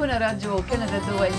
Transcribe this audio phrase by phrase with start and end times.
[0.00, 1.30] هنا راديو كندا الدولي.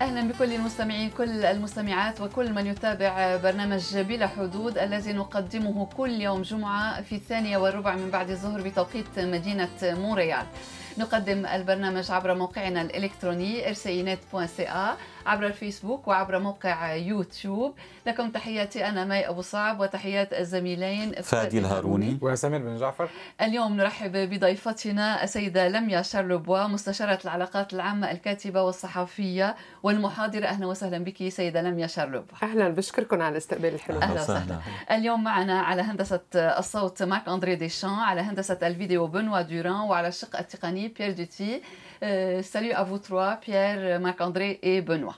[0.00, 6.42] أهلا بكل المستمعين كل المستمعات وكل من يتابع برنامج بلا حدود الذي نقدمه كل يوم
[6.42, 10.46] جمعة في الثانية والربع من بعد الظهر بتوقيت مدينة مونريال.
[10.98, 14.96] نقدم البرنامج عبر موقعنا الإلكتروني rcinet.ca
[15.26, 17.74] عبر الفيسبوك وعبر موقع يوتيوب.
[18.06, 22.18] لكم تحياتي أنا مي أبو صعب وتحيات الزميلين فادي الهاروني.
[22.22, 23.08] وسمير بن جعفر.
[23.40, 30.46] اليوم نرحب بضيفتنا السيدة لميا شارلوبوا مستشارة العلاقات العامة الكاتبة والصحفية والمحاضرة.
[30.46, 34.58] أهلا وسهلا بك سيدة لميا شارلوبوا أهلا بشكركم على الاستقبال الحلو أهلا وسهلا.
[34.90, 40.38] اليوم معنا على هندسة الصوت مارك أندري ديشان على هندسة الفيديو بنوا دوران وعلى الشق
[40.38, 41.62] التقني بيير دوتي
[42.40, 45.12] salut à vous trois Pierre Marc-André et Benoît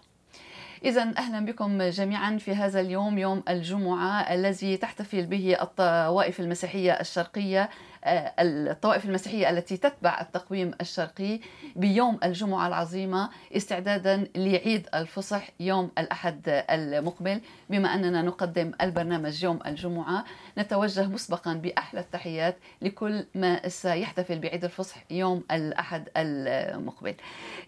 [0.84, 7.70] إذا أهلا بكم جميعا في هذا اليوم يوم الجمعة الذي تحتفل به الطوائف المسيحية الشرقية
[8.04, 11.40] الطوائف المسيحية التي تتبع التقويم الشرقي
[11.76, 17.40] بيوم الجمعة العظيمة استعدادا لعيد الفصح يوم الأحد المقبل.
[17.70, 20.24] بما أننا نقدم البرنامج يوم الجمعة
[20.58, 27.14] نتوجه مسبقا بأحلى التحيات لكل ما سيحتفل بعيد الفصح يوم الأحد المقبل.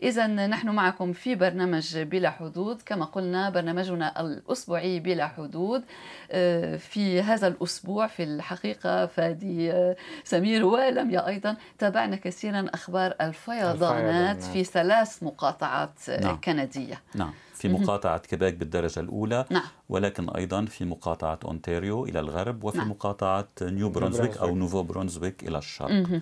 [0.03, 2.83] إذا نحن معكم في برنامج بلا حدود.
[2.83, 5.85] كما قلنا برنامجنا الأسبوعي بلا حدود.
[6.31, 9.97] آه، في هذا الأسبوع في الحقيقة فادي آه،
[10.29, 16.41] سمير ولميا أيضا تابعنا كثيرا أخبار الفيضانات في ثلاث مقاطعات نعم.
[16.41, 19.63] كندية نعم في مقاطعة كيبيك بالدرجة الأولى نعم.
[19.89, 22.91] ولكن أيضا في مقاطعة أونتاريو إلى الغرب وفي نعم.
[22.91, 26.21] مقاطعة نيو برونزويك أو Nouveau-Brunswick إلى الشرق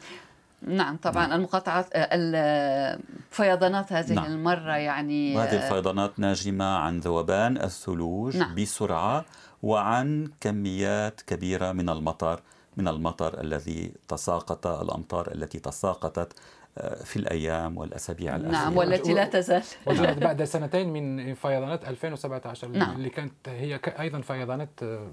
[0.62, 1.38] نعم طبعا نعم.
[1.38, 4.24] المقاطعات الفيضانات هذه نعم.
[4.24, 8.54] المرة يعني وهذه الفيضانات ناجمة عن ذوبان الثلوج نعم.
[8.54, 9.24] بسرعة
[9.62, 12.40] وعن كميات كبيرة من المطر
[12.76, 16.32] من المطر الذي تساقط الأمطار التي تساقطت
[16.78, 22.68] آه، في الأيام والأسابيع الأخيرة نعم والتي لا تزال وجاءت بعد سنتين من فيضانات 2017
[22.68, 22.96] نعم.
[22.96, 25.10] اللي كانت هي أيضا فيضانات آه،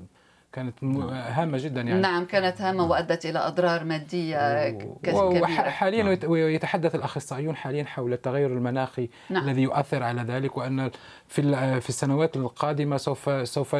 [0.53, 1.09] كانت نعم.
[1.09, 2.89] هامة جدا يعني نعم كانت هامة نعم.
[2.89, 6.17] وأدت إلى أضرار مادية كبيرة وحاليا نعم.
[6.25, 9.49] ويتحدث الأخصائيون حاليا حول التغير المناخي نعم.
[9.49, 10.91] الذي يؤثر على ذلك وأن
[11.33, 13.75] في في السنوات القادمة سوف سوف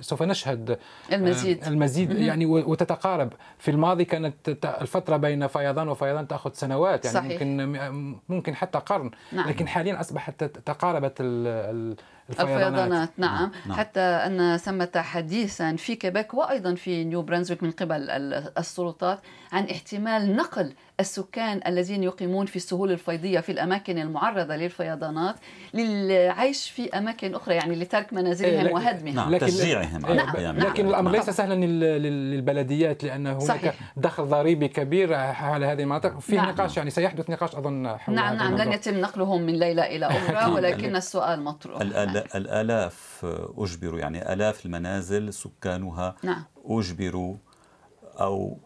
[0.00, 0.78] سوف نشهد
[1.12, 1.64] المزيد.
[1.64, 2.10] آه، المزيد.
[2.10, 3.32] يعني وتتقارب.
[3.58, 7.04] في الماضي كانت الفترة بين فيضان وفيضان تأخذ سنوات.
[7.04, 7.42] يعني صحيح.
[7.42, 9.10] ممكن ممكن حتى قرن.
[9.32, 9.48] نعم.
[9.48, 11.98] لكن حاليا أصبحت تقاربت الفيضانات,
[12.30, 13.10] الفيضانات.
[13.18, 13.40] نعم.
[13.40, 13.50] نعم.
[13.66, 13.78] نعم.
[13.78, 18.08] حتى أن ثمة حديثا في كيبيك وأيضا في نيو برنزويك من قبل
[18.58, 19.20] السلطات
[19.52, 25.34] عن احتمال نقل السكان الذين يقيمون في السهول الفيضية في الأماكن المعرضة للفيضانات
[25.74, 30.36] للعيش في أماكن أخرى يعني لترك منازلهم إيه وهدمها نعم لكن تشجيعهم نعم.
[30.36, 31.54] نعم لكن الأمر ليس سهلا
[31.98, 33.74] للبلديات لأن هناك صحيح.
[33.96, 36.48] دخل ضريبي كبير على هذه المناطق في نعم.
[36.48, 40.52] نقاش يعني سيحدث نقاش أظن حول نعم نعم لن يتم نقلهم من ليلة إلى أخرى
[40.52, 41.80] ولكن السؤال مطروح.
[42.34, 43.26] الآلاف
[43.58, 46.44] أجبروا يعني آلاف المنازل سكانها نعم.
[46.64, 47.36] أجبروا
[48.20, 48.58] أو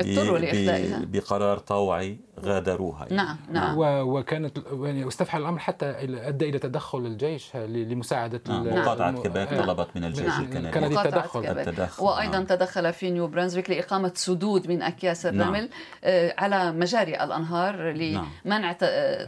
[0.00, 3.16] اضطروا لإخلائها بقرار طوعي غادروها يعني.
[3.16, 5.86] نعم نعم وكانت يعني استفحل الأمر حتى
[6.28, 8.66] أدى إلى تدخل الجيش لمساعدة نعم.
[8.66, 10.44] مقاطعة كيبيك طلبت من الجيش نعم.
[10.44, 12.44] الكندي كان التدخل التدخل وأيضا نعم.
[12.44, 15.40] تدخل في نيو برانزويك لإقامة سدود من أكياس نعم.
[15.40, 15.68] الرمل
[16.04, 16.30] نعم.
[16.38, 18.74] على مجاري الأنهار لمنع نعم.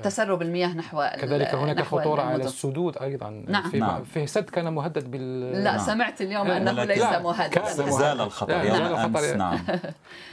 [0.02, 3.70] تسرب المياه نحو كذلك هناك خطورة على السدود أيضا نعم.
[3.70, 4.04] في, نعم.
[4.04, 5.78] في سد كان مهدد بال لا نعم.
[5.78, 9.58] سمعت اليوم أنه ليس مهدد زال الخطر يوم أمس نعم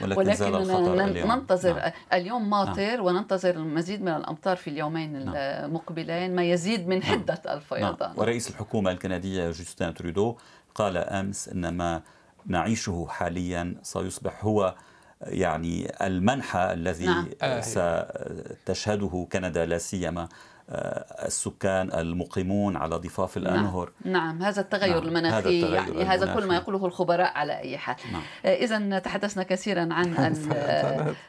[0.00, 5.34] ولكن ننتظر اليوم ماطر وننتظر ينتظر المزيد من الأمطار في اليومين نعم.
[5.36, 7.02] المقبلين ما يزيد من نعم.
[7.02, 7.56] حدة نعم.
[7.56, 8.18] الفيضان نعم.
[8.18, 10.36] ورئيس الحكومة الكندية جوستين ترودو
[10.74, 12.02] قال أمس إن ما
[12.46, 14.74] نعيشه حاليا سيصبح هو
[15.20, 17.28] يعني المنحى الذي نعم.
[17.60, 20.28] ستشهده كندا لا سيما آه،
[20.68, 23.46] السكان المقيمون على ضفاف نعم.
[23.46, 24.42] الأنهر نعم, نعم.
[24.42, 25.08] هذا التغير نعم.
[25.08, 26.16] المناخي هذا التغير يعني المناخي.
[26.16, 28.22] هذا كل ما يقوله الخبراء على أي حال نعم.
[28.44, 30.34] آه، اذا تحدثنا كثيرا عن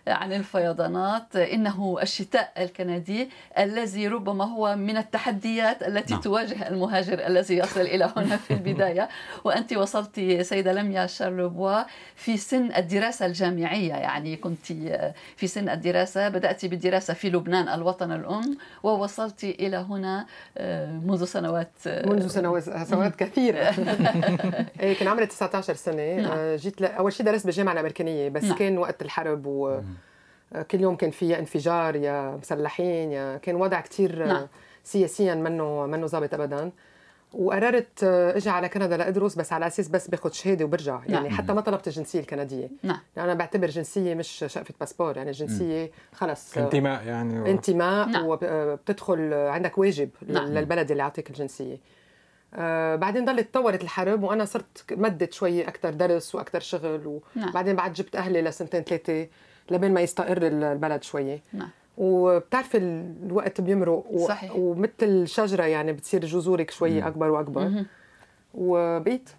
[0.07, 6.21] عن الفيضانات إنه الشتاء الكندي الذي ربما هو من التحديات التي نعم.
[6.21, 9.09] تواجه المهاجر الذي يصل إلى هنا في البداية
[9.43, 11.83] وأنت وصلت سيده لميا شارلوبوا
[12.15, 14.65] في سن الدراسة الجامعية يعني كنت
[15.35, 20.25] في سن الدراسة بدأت بالدراسة في لبنان الوطن الأم ووصلت وصلت إلى هنا
[20.57, 23.57] آه، منذ سنوات آه، منذ سنوات سنوات كثيرة
[24.79, 26.31] إيه، كان عمري 19 سنة نعم.
[26.31, 26.85] آه، جيت ل...
[26.85, 28.55] أول شيء درست بالجامعة الأمريكانية بس نعم.
[28.55, 29.81] كان وقت الحرب و
[30.71, 34.47] كل يوم كان في انفجار يا مسلحين يا كان وضع كثير نعم.
[34.83, 36.71] سياسيا منه منه ظابط ابدا
[37.33, 41.05] وقررت آه، أجي على كندا لادرس بس على أساس بس باخذ شهادة وبرجع نعم.
[41.09, 45.31] يعني حتى ما طلبت الجنسيه الكندية نعم يعني أنا بعتبر جنسية مش شقفة باسبور يعني
[45.31, 47.45] جنسية خلص آه، انتماء يعني و...
[47.45, 48.25] انتماء نعم.
[48.27, 50.47] وبتدخل عندك واجب نعم.
[50.47, 51.77] للبلد اللي يعطيك الجنسية
[52.53, 57.75] آه بعدين ضلت تطورت الحرب وأنا صرت مدت شوي أكثر درس وأكثر شغل وبعدين نعم.
[57.75, 59.27] بعد جبت أهلي لسنتين ثلاثة
[59.71, 64.27] لبين ما يستقر البلد شوي نعم وبتعرفي الوقت بيمرق و...
[64.27, 64.55] صحيح.
[64.55, 67.83] ومثل الشجرة يعني بتصير جذورك شوي أكبر وأكبر.
[68.53, 69.29] وبقيت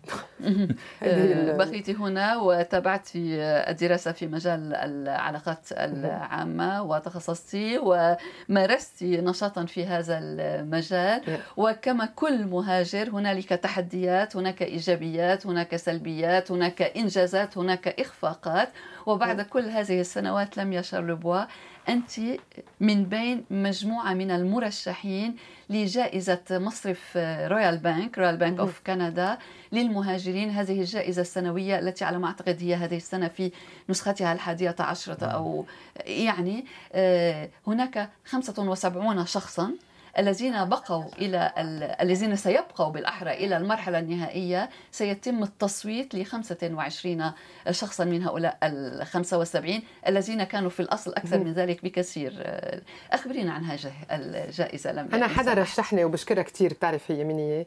[1.02, 11.38] آه، بقيت هنا وتابعت الدراسة في مجال العلاقات العامة وتخصصت ومارست نشاطا في هذا المجال.
[11.56, 18.68] وكما كل مهاجر هنالك تحديات هناك إيجابيات هناك سلبيات هناك إنجازات هناك إخفاقات.
[19.06, 21.44] وبعد كل هذه السنوات لميا شارلوبوا
[21.88, 22.10] أنت
[22.80, 25.36] من بين مجموعة من المرشحين
[25.70, 29.38] لجائزة مصرف Royal Bank Royal Bank of Canada
[29.72, 30.50] للمهاجرين.
[30.50, 33.52] هذه الجائزة السنوية التي على ما أعتقد هي هذه السنة في
[33.88, 35.66] نسختها الحادية عشرة أو
[36.06, 39.72] يعني آه، هناك 75 شخصا.
[40.18, 41.52] الذين بقوا إلى
[42.00, 47.32] الذين سيبقوا بالأحرى إلى المرحلة النهائية سيتم التصويت ل 25
[47.70, 52.32] شخصا من هؤلاء ال 75 الذين كانوا في الأصل أكثر من ذلك بكثير.
[53.12, 57.66] أخبرينا عن هذه الجائزة لم أنا حدا رشحني وبشكرها كثير بتعرف هي مني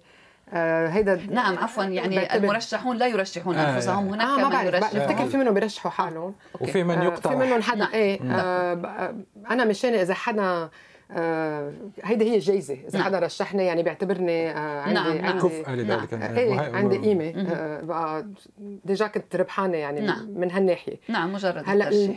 [0.53, 4.07] آه هيدا نعم عفوا يعني المرشحون لا يرشحون آه أنفسهم.
[4.07, 6.35] هناك آه ما بعرف بفتكر في منهم بيرشحوا حالهم.
[6.61, 7.93] وفي من يقطع آه في منهم حدا نعم.
[7.93, 8.39] إيه نعم.
[8.39, 9.15] آه
[9.51, 10.71] أنا مشان إذا حدا آه
[12.03, 13.03] هيدي هي الجائزة إذا نعم.
[13.07, 15.25] حدا رشحني يعني بيعتبرني آه عندي نعم.
[15.25, 16.35] عندي كفء لذلك نعم.
[16.35, 17.33] إيه عندي قيمة.
[17.53, 18.27] آه بقى
[18.85, 20.29] déjà كنت ربحانة يعني نعم.
[20.29, 20.99] من هالناحية.
[21.09, 22.15] نعم مجرد هلأ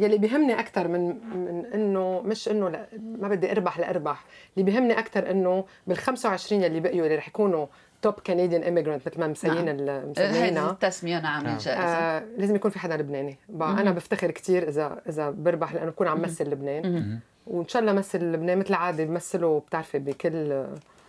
[0.00, 1.08] يلي بيهمني أكثر من
[1.46, 2.68] من إنه مش إنه
[3.02, 4.24] ما بدي أربح لأربح.
[4.56, 7.66] اللي بيهمني أكثر إنه بال 25 يلي بقيوا اللي رح يكونوا
[8.02, 10.10] top Canadian immigrant مثل ما مسميين نعم.
[10.10, 10.70] مسمينا.
[10.70, 11.58] التسمية نعم, نعم.
[11.68, 13.38] آه لازم يكون في حدا لبناني.
[13.48, 17.18] بقى أنا بفتخر كثير اذا إذا بربح لأنه بكون عم مثل لبنان.
[17.48, 20.64] وإن شاء الله مثل لبنان مثل العادة بمثله بتعرفي بكل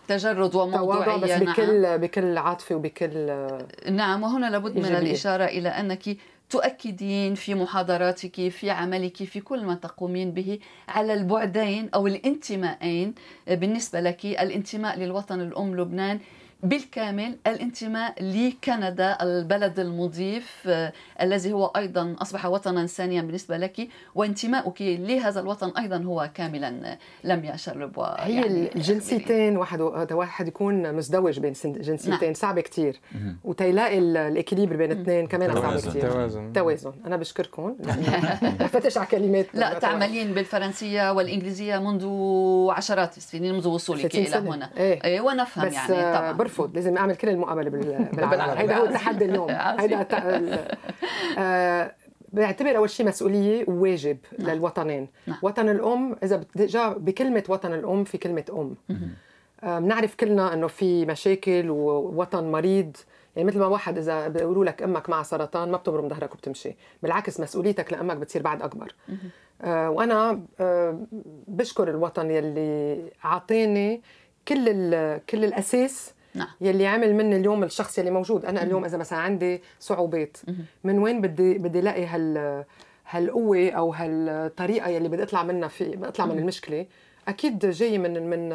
[0.08, 1.98] تجرد وموضوعية بس بكل نعم.
[1.98, 3.48] بكل عاطفة وبكل
[3.92, 6.18] نعم وهنا لابد من الإشارة إلى أنك
[6.50, 13.14] تؤكدين في محاضراتك في عملك في كل ما تقومين به على البعدين أو الانتمائين
[13.48, 16.20] بالنسبة لك الانتماء للوطن الأم لبنان
[16.64, 24.82] بالكامل الانتماء لكندا البلد المضيف آه، الذي هو أيضا أصبح وطنا ثانيا بالنسبة لك وانتماؤك
[24.82, 31.54] لهذا الوطن أيضا هو كاملا لم يشرب هي يعني الجنسيتين واحد واحد يكون مزدوج بين
[31.64, 32.34] جنسيتين نعم.
[32.34, 33.00] صعب كثير
[33.44, 36.54] وتيلاقي الإكيليبر بين الاثنين كمان صعب كثير توازن.
[36.54, 36.94] توازن.
[37.06, 37.76] أنا بشكركم.
[38.74, 39.48] فتش على كلمات.
[39.54, 42.08] لا تعملين بالفرنسية والإنجليزية منذ
[42.72, 44.70] عشرات السنين منذ وصولك إلى هنا.
[44.78, 45.04] إيه.
[45.04, 46.32] إيه ونفهم يعني طبعا.
[46.50, 49.50] برفض لازم أعمل كل المقابله بالعربي هيدا هو التحدي اليوم.
[49.80, 50.08] هيدا
[51.38, 51.92] آه
[52.34, 54.50] بعتبر أول شيء مسؤولية وواجب نعم.
[54.50, 55.08] للوطنين.
[55.28, 55.38] نعم.
[55.42, 58.76] وطن الأم إذا جاء بكلمة وطن الأم في كلمة أم.
[59.64, 62.98] بنعرف كلنا إنه في مشاكل ووطن مريض.
[63.36, 66.76] يعني مثل ما واحد إذا بيقولوا لك أمك معها سرطان ما بتبرم ظهرك وبتمشي.
[67.04, 68.96] بالعكس مسؤوليتك لأمك بتصير بعد أكبر.
[69.62, 71.00] آه وأنا آه
[71.48, 74.02] بشكر الوطن يلي أعطاني
[74.48, 74.66] كل
[75.30, 76.48] كل الأساس نعم.
[76.62, 78.46] يلي عمل مني اليوم الشخص يلي موجود.
[78.46, 80.38] أنا اليوم إذا مثلا عندي صعوبات.
[80.84, 82.66] من وين بدي بدي الاقي هال
[83.10, 86.86] هالقوة أو هالطريقة يلي بدي أطلع منها في أطلع من المشكلة؟
[87.28, 88.52] أكيد جاي من من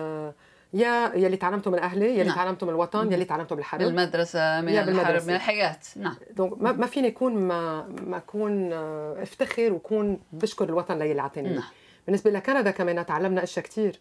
[0.75, 2.37] يا يلي تعلمته من أهلي يلي نعم.
[2.37, 3.81] تعلمته من الوطن يلي تعلمته بالحرب.
[3.81, 6.17] بالمدرسة من الحرب من الحياة نعم.
[6.37, 11.63] دونك ما, ما فيني اكون ما ما أكون افتخر وأكون بشكر الوطن للي اعطاني نعم.
[12.07, 14.01] بالنسبة لكندا كمان تعلمنا أشياء كثير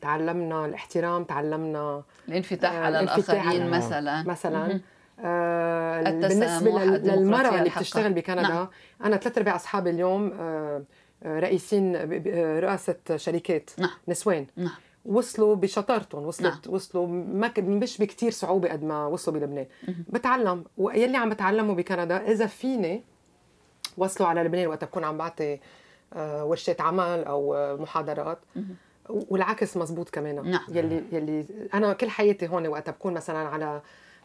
[0.00, 4.22] تعلمنا الاحترام تعلمنا الانفتاح آه على الآخرين على مثلا.
[4.22, 4.80] مثلا.
[5.20, 8.68] آه بالنسبة للمرأة اللي بتشتغل بكندا نعم.
[9.04, 10.82] أنا ثلاث أرباع أصحابي اليوم آه,
[11.22, 11.96] آه، رئيسين
[12.58, 13.90] رئاسة شركات نعم.
[14.08, 14.46] نسوان.
[14.56, 14.70] نعم.
[15.04, 16.74] وصلوا بشطارتهم وصلت نعم.
[16.74, 19.66] وصلوا ما مش بكثير صعوبة قد ما وصلوا بلبنان.
[19.88, 23.04] بتعلم ويلي عم بتعلمه بكندا إذا فيني
[23.96, 25.60] وصلوا على لبنان وقت بكون عم بعطي
[26.12, 28.38] آه، ورشه عمل أو محاضرات.
[29.08, 30.50] والعكس مزبوط كمان.
[30.50, 30.64] نعم.
[30.68, 33.80] يلي يلي أنا كل حياتي هون وقت بكون مثلا على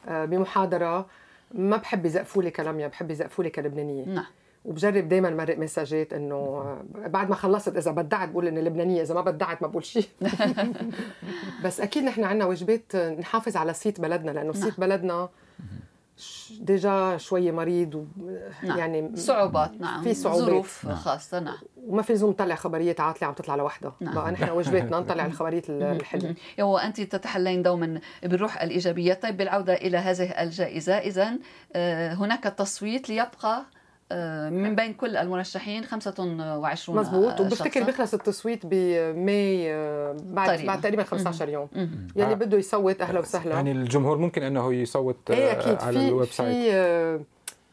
[0.08, 1.06] آه، بمحاضرة
[1.52, 4.06] ما بحب يزقفوا لي كلاميا بحب يزقفوا لي كلبنانية.
[4.06, 4.26] نعم.
[4.66, 9.16] وبجرب دائما مرق مساجات إنه آه، بعد ما خلصت إذا بدعت بقول إني لبنانية إذا
[9.16, 10.06] ما بدعت ما بقول شيء
[11.66, 14.90] بس أكيد نحن عندنا واجبات نحافظ على صيت بلدنا لأنه صيت نعم.
[14.90, 15.30] بلدنا
[16.60, 18.06] ديجا شوي مريض و
[18.64, 18.78] نعم.
[18.78, 20.04] يعني صعوبات نعم.
[20.04, 20.44] في صعوبات.
[20.44, 20.96] ظروف نعم.
[20.96, 21.58] خاصة نعم.
[21.88, 23.96] وما في لزوم نطلع خبرية عاطله عم تطلع لوحدها.
[24.00, 24.16] نعم.
[24.16, 29.14] بقى نحن واجباتنا نطلع الخبريه الحلوه وانت تتحلين دوما بالروح الإيجابية.
[29.14, 31.38] طيب بالعودة إلى هذه الجائزة اذا
[31.74, 33.66] آه، هناك تصويت ليبقى
[34.50, 40.68] من بين كل المرشحين 25 مزبوط وبفتكر بيخلص التصويت ب May آه، بعد طريقة.
[40.68, 41.68] بعد تقريبا 15 يوم.
[42.16, 43.56] يلي بده يصوت أهلا وسهلا.
[43.56, 45.82] يعني الجمهور ممكن إنه يصوت إيه أكيد.
[45.82, 47.26] على ال website في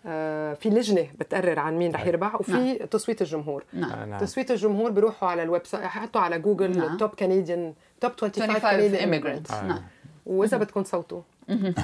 [0.07, 2.09] آه، في لجنة بتقرر عن مين رح نعم.
[2.09, 2.77] يربح وفي نعم.
[2.77, 3.65] تصويت الجمهور.
[3.73, 4.11] نعم.
[4.11, 4.21] نعم.
[4.21, 6.97] تصويت الجمهور بيروحوا على ال website حطوا على جوجل نعم.
[6.97, 9.83] top Canadian top 25 Canadian immigrant نعم.
[10.27, 11.21] وإذا بدكم صوتوا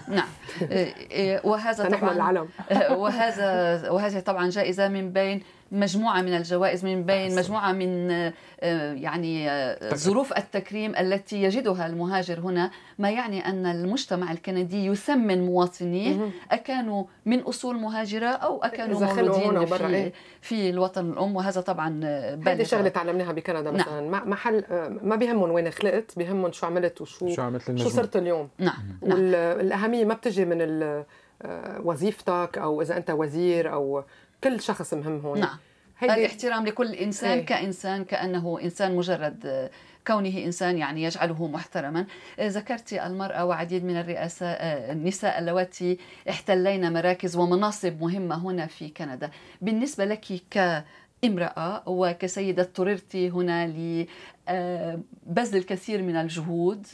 [0.08, 0.28] نعم.
[0.70, 2.48] إيه، إيه، وهذا طبعا العلم.
[2.90, 5.42] وهذا وهذه طبعا جائزة من بين
[5.72, 12.40] مجموعة من الجوائز من بين مجموعة من آه، يعني آه، ظروف التكريم التي يجدها المهاجر
[12.40, 12.70] هنا.
[12.98, 19.86] ما يعني أن المجتمع الكندي يثمن مواطنيه؟ أكانوا من أصول مهاجرة أو أكانوا مولودين في
[19.86, 22.00] إيه؟ في الوطن الأم؟ وهذا طبعا
[22.46, 23.74] هذه شغلة تعلمناها بكندا نعم.
[23.74, 24.00] مثلا.
[24.00, 24.30] نعم.
[24.30, 28.48] محل آه، ما بيهمهم وين خلقت بيهمهم شو عملت وشو شو, عملت شو صرت اليوم.
[28.58, 29.18] نعم, نعم.
[29.54, 30.60] والاهميه ما بتجي من
[31.84, 34.04] وظيفتك أو إذا أنت وزير أو
[34.44, 35.40] كل شخص مهم هون.
[35.40, 35.58] نعم.
[36.02, 37.46] الاحترام لكل إنسان إيه.
[37.46, 39.70] كإنسان كأنه إنسان مجرد آه،
[40.06, 42.06] كونه إنسان يعني يجعله محترما.
[42.38, 48.88] آه، ذكرت المرأة وعديد من الرئاسة آه، النساء اللواتي احتلين مراكز ومناصب مهمة هنا في
[48.88, 49.30] كندا.
[49.60, 50.84] بالنسبة لك ك
[51.24, 56.86] امرأة وكسيدة اضطررت هنا لبذل الكثير من الجهود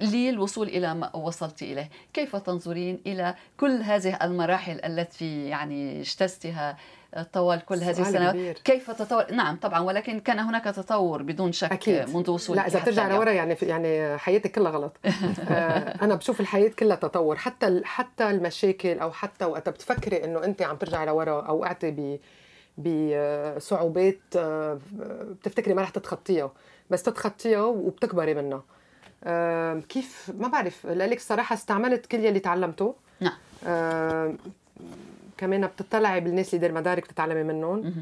[0.00, 1.90] للوصول إلى ما وصلت إليه.
[2.14, 6.76] كيف تنظرين إلى كل هذه المراحل التي يعني اجتزتها
[7.32, 8.58] طوال كل هذه السنوات؟ كبير.
[8.64, 12.16] كيف تطور؟ نعم طبعا ولكن كان هناك تطور بدون شك أكيد.
[12.16, 14.96] منذ وصولك لا إذا بترجع لورا يعني يعني حياتك كلها غلط.
[15.04, 17.36] آه أنا بشوف الحياة كلها تطور.
[17.36, 22.20] حتى حتى المشاكل أو حتى وقت بتفكري إنه أنت عم ترجعي لورا أو وقعتي
[22.78, 24.78] بصعوبات آه،
[25.40, 26.52] بتفتكري ما رح تتخطيها
[26.90, 28.62] بس تتخطيها وبتكبري منها.
[29.24, 32.94] آه كيف؟ ما بعرف لك الصراحه استعملت كل يلي تعلمته.
[33.20, 33.32] نعم.
[33.66, 34.34] آه
[35.36, 37.94] كمان بتطلعي بالناس اللي دير مدارك بتتعلمي منهم.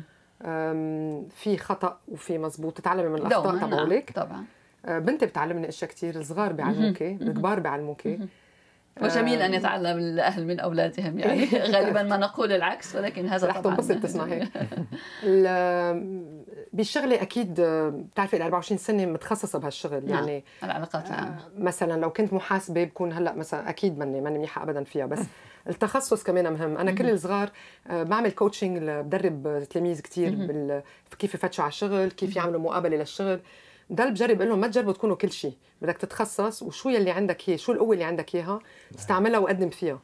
[1.30, 4.12] في خطأ وفي مزبوط تتعلمي من الأخطاء نعم، تبعولك.
[4.14, 4.44] طبعا.
[4.84, 8.18] بنتي بتعلمني أشياء كثير الصغار بيعلموكي الكبار بيعلموكي.
[9.02, 14.02] وجميل أن يتعلم الأهل من أولادهم يعني غالبا ما نقول العكس ولكن هذا رح تنبسط
[14.02, 14.48] تسمع هيك
[16.72, 20.14] بالشغلة أكيد بتعرفي ال 24 سنة متخصصة بهالشغل نعم.
[20.14, 21.28] يعني العلاقات العامة.
[21.28, 25.20] آه، مثلا لو كنت محاسبة بكون هلأ مثلا أكيد ماني ماني منيحة ابدا فيها بس
[25.68, 26.78] التخصص كمان مهم.
[26.78, 27.50] أنا كل الصغار
[27.90, 30.82] آه، بعمل كوتشنج بدرب تلاميذ كثير.
[31.18, 33.40] كيف يفتشوا على الشغل كيف يعملوا مقابلة للشغل.
[33.92, 37.56] ضل بجرب أقول لهم ما تجربوا تكونوا كل شيء بدك تتخصص وشو يلي عندك إياه
[37.56, 38.58] شو القوة اللي عندك إياها
[38.98, 40.00] استعملها وقدم فيها.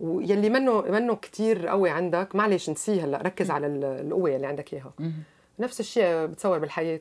[0.00, 4.92] ويلي منه منه كثير قوي عندك معلش نسيه هلأ ركز على القوة اللي عندك إياها.
[5.58, 7.00] نفس الشيء بتصور بالحياة.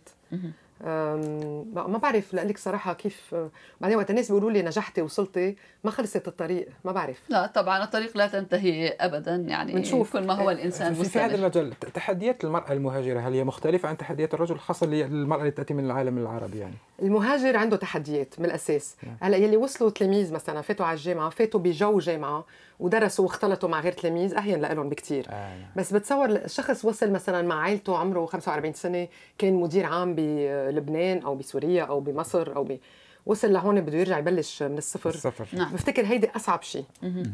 [0.82, 3.36] ما بعرف لك صراحة كيف
[3.82, 7.24] بعدين وقت الناس بيقولوا لي نجحتي وصلتي ما خلصت الطريق ما بعرف.
[7.30, 10.14] لا طبعا الطريق لا تنتهي ابدا يعني بنشوف.
[10.14, 13.98] كل ما هو الإنسان في, في هذا المجال تحديات المرأة المهاجرة هل هي مختلفة عن
[13.98, 18.96] تحديات الرجل خاصة للمراه اللي تأتي من العالم العربي يعني؟ المهاجر عنده تحديات من الأساس
[19.04, 19.18] نعم.
[19.22, 22.46] هلا يلي وصلوا تلاميذ مثلا فاتوا على الجامعة فاتوا بجو جامعة
[22.80, 25.58] ودرسوا واختلطوا مع غير تلاميذ أهين لهم بكثير آه.
[25.58, 25.70] نعم.
[25.76, 31.36] بس بتصور شخص وصل مثلا مع عائلته عمره 45 سنة كان مدير عام بلبنان أو
[31.36, 32.80] بسوريا أو بمصر أو ب...
[33.26, 35.74] وصل لهون بده يرجع يبلش من الصفر الصفر نعم.
[35.74, 36.86] بفتكر هيدي أصعب شيء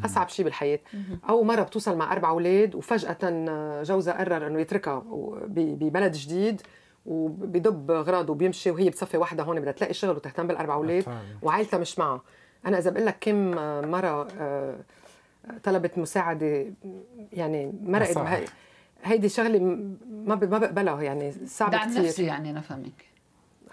[0.06, 0.80] أصعب شيء بالحياة
[1.30, 3.18] أو مرة بتوصل مع أربع أولاد وفجأة
[3.84, 5.04] جوزها قرر إنه يتركها
[5.48, 6.62] ببلد جديد
[7.06, 11.06] وبدب اغراضه وبيمشي وهي بتصفي وحده هون بدها تلاقي شغل وتهتم بالأربع أولاد
[11.42, 12.22] وعائلتها مش معها.
[12.66, 13.52] أنا إذا بقول لك كم
[13.92, 14.76] مرة آه،
[15.64, 16.66] طلبت مساعدة
[17.34, 18.50] يعني مرقت
[19.04, 22.04] هيدي شغلة ما ما بقبلها يعني صعب دعم كتير.
[22.04, 23.06] نفسي يعني أنا فهمك.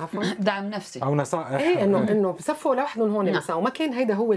[0.00, 0.24] عفوا.
[0.38, 1.02] دعم نفسي.
[1.02, 1.60] أو نصائح.
[1.60, 3.34] إيه انه إنه بصفوا لوحدهم هون نعم.
[3.36, 4.32] مثلا وما كان هيدا هو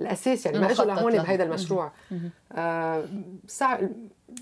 [0.00, 1.92] الأساس يعني ما اجوا لهون بهذا المشروع.
[2.52, 3.04] آه
[3.46, 3.78] صعب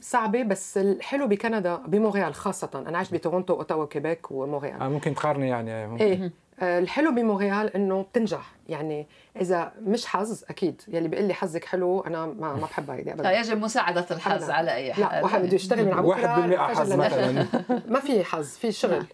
[0.00, 2.70] صعبة بس الحلو بكندا بمونريال خاصة.
[2.74, 4.80] أنا عشت بتورونتو أوتاوا كيبيك ومونريال.
[4.80, 5.86] آه ممكن تقارني يعني.
[5.86, 6.04] ممكن.
[6.04, 6.32] إيه.
[6.60, 8.52] آه الحلو بمونريال إنه بتنجح.
[8.68, 9.06] يعني
[9.40, 10.82] إذا مش حظ أكيد.
[10.88, 13.32] يلي بيقول لي حظك حلو أنا ما ما بحبها هيدي ابدا.
[13.32, 14.54] يجب مساعدة الحظ أبداً.
[14.54, 15.04] على أي حال.
[15.04, 17.46] لا واحد بده يشتغل من واحد بالمئة حظ مثلا.
[17.92, 19.04] ما في حظ في شغل.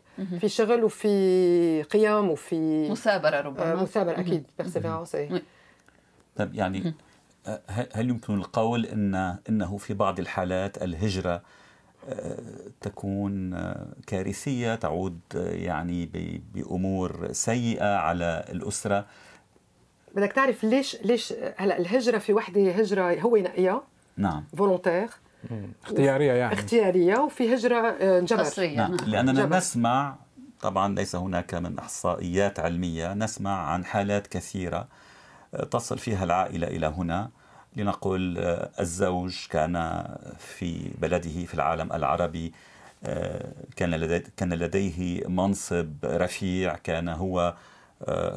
[0.40, 3.72] في شغل وفي قيم وفي مثابره ربما.
[3.72, 4.44] آه مثابره أكيد.
[4.58, 5.16] persévérance
[6.36, 6.94] طيب يعني
[7.68, 11.42] هل يمكن القول إن إنه في بعض الحالات الهجرة
[12.08, 12.38] آه،
[12.80, 16.10] تكون آه، كارثية تعود آه، يعني
[16.54, 19.06] بأمور سيئة على الأسرة؟
[20.14, 23.82] بدك تعرف ليش ليش هلأ الهجرة في وحدة هجرة هو ينقيها
[24.16, 24.44] نعم.
[24.56, 25.08] فولونتير
[25.84, 26.52] اختيارية يعني.
[26.54, 28.40] اختيارية وفي هجرة آه، جبر.
[28.40, 28.96] قصريه نعم.
[29.06, 29.56] لأننا جبر.
[29.56, 30.16] نسمع
[30.60, 34.88] طبعا ليس هناك من احصائيات علمية نسمع عن حالات كثيرة
[35.70, 37.30] تصل فيها العائلة إلى هنا.
[37.76, 38.38] لنقل
[38.80, 40.04] الزوج كان
[40.38, 42.52] في بلده في العالم العربي
[43.76, 47.54] كان لديه كان لديه منصب رفيع كان هو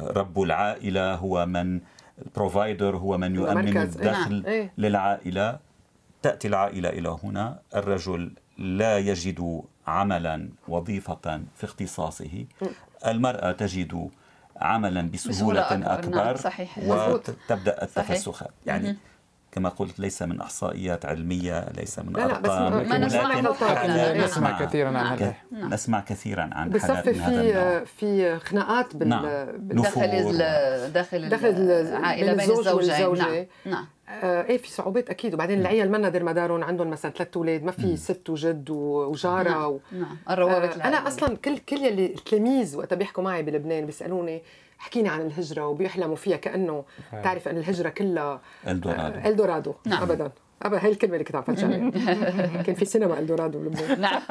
[0.02, 1.80] رب العائلة هو من
[2.26, 4.68] البروفايدر هو من يؤمن الدخل نعم.
[4.78, 5.58] للعائلة.
[6.22, 7.58] تأتي العائلة إلى هنا.
[7.74, 12.44] الرجل لا يجد عملا وظيفة في اختصاصه.
[13.06, 14.10] المرأة تجد
[14.60, 16.78] عملا بسهولة, بسهولة أكبر, نعم، أكبر نعم صحيح.
[16.78, 18.96] وتبدأ التفسخات يعني
[19.52, 23.40] كما قلت ليس من أحصائيات علمية ليس من لا ارقام لا بس ما نسمع,
[24.12, 25.34] نسمع كثيرا عن هذا.
[25.52, 25.74] نعم.
[25.74, 29.26] نسمع كثيرا عن حالات من هذا في في خناقات بال نعم.
[29.58, 30.38] داخل
[30.92, 33.18] داخل داخل العائله بين الزوجين.
[33.18, 33.46] نعم.
[33.64, 33.86] نعم.
[34.08, 35.34] آه إيه في صعوبات أكيد.
[35.34, 39.64] وبعدين العيال منا دير مدارهم عندهم مثلا ثلاث أولاد ما في ست وجد وجارة نعم.
[39.64, 39.80] و...
[39.92, 40.16] نعم.
[40.30, 44.42] الروابط آه أنا أصلا كل كل يلي التلاميذ وقت بيحكوا معي بلبنان بيسألوني
[44.78, 49.28] حكيني عن الهجرة وبيحلموا فيها كأنه تعرف أن الهجرة كلها إلدورادو.
[49.28, 49.74] إلدورادو.
[49.86, 50.02] نعم.
[50.02, 50.30] ابدا.
[50.62, 50.84] ابدا.
[50.84, 51.90] هي الكلمة اللي كنت عم فتشها
[52.62, 54.22] كان في سينما إلدورادو بلبنان نعم.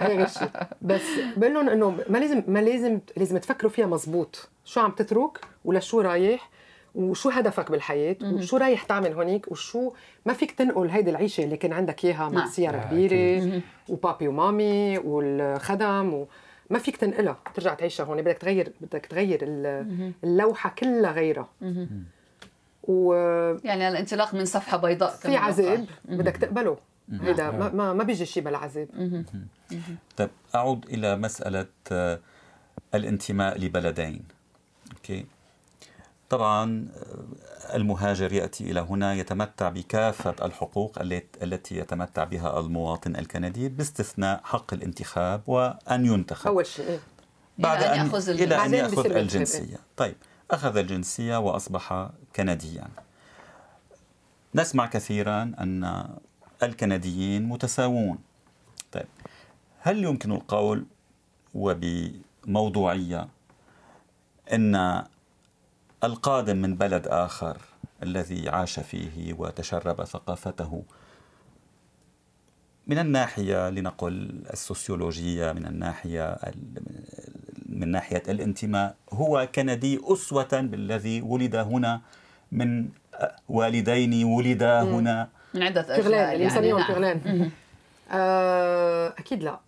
[0.00, 0.48] هي غير شيء
[0.82, 1.02] بس
[1.36, 4.48] بقول لهم إنه ما لازم ما لازم لازم تفكروا فيها مزبوط.
[4.64, 6.50] شو عم تترك ولا شو رايح
[6.94, 9.92] وشو هدفك بالحياة وشو رايح تعمل هونيك وشو
[10.26, 12.46] ما فيك تنقل هيدي العيشة اللي كان عندك إياها مع نعم.
[12.46, 16.26] سيارة كبيرة وبابي ومامي والخدم و...
[16.72, 18.22] ما فيك تنقلها ترجع تعيشها هون.
[18.22, 19.38] بدك تغير بدك تغير
[20.24, 21.48] اللوحة كلها غيرها.
[22.82, 23.14] و
[23.64, 26.76] يعني الانطلاق من صفحة بيضاء في عذاب بدك تقبله.
[27.20, 28.88] هيدا ما, ما ما بيجي شيء بلا عذاب
[30.16, 32.18] طيب أعود إلى مسألة آه،
[32.94, 34.24] الانتماء لبلدين.
[34.92, 35.26] أوكي؟
[36.32, 36.88] طبعا
[37.74, 40.98] المهاجر يأتي إلى هنا يتمتع بكافة الحقوق
[41.42, 46.46] التي يتمتع بها المواطن الكندي باستثناء حق الانتخاب وأن ينتخب.
[46.46, 46.98] أول شيء إيه؟
[47.58, 49.76] بعد أن يأخذ إلى أن يأخذ الجنسية.
[49.96, 50.16] طيب
[50.50, 52.88] أخذ الجنسية وأصبح كنديا.
[54.54, 56.08] نسمع كثيرا أن
[56.62, 58.18] الكنديين متساوون.
[58.92, 59.06] طيب
[59.80, 60.86] هل يمكن القول
[61.54, 63.28] وبموضوعية
[64.52, 65.04] إن
[66.04, 67.56] القادم من بلد آخر
[68.02, 70.82] الذي عاش فيه وتشرب ثقافته.
[72.86, 76.36] من الناحية لنقل السوسيولوجية من الناحية
[77.66, 82.00] من ناحية الانتماء هو كندي أسوة بالذي ولد هنا
[82.52, 82.88] من
[83.48, 85.28] والدين ولدا هنا.
[85.54, 86.44] من عدة أجيال يعني.
[86.44, 87.50] يسميهم نعم.
[88.10, 89.60] آه، أكيد لا.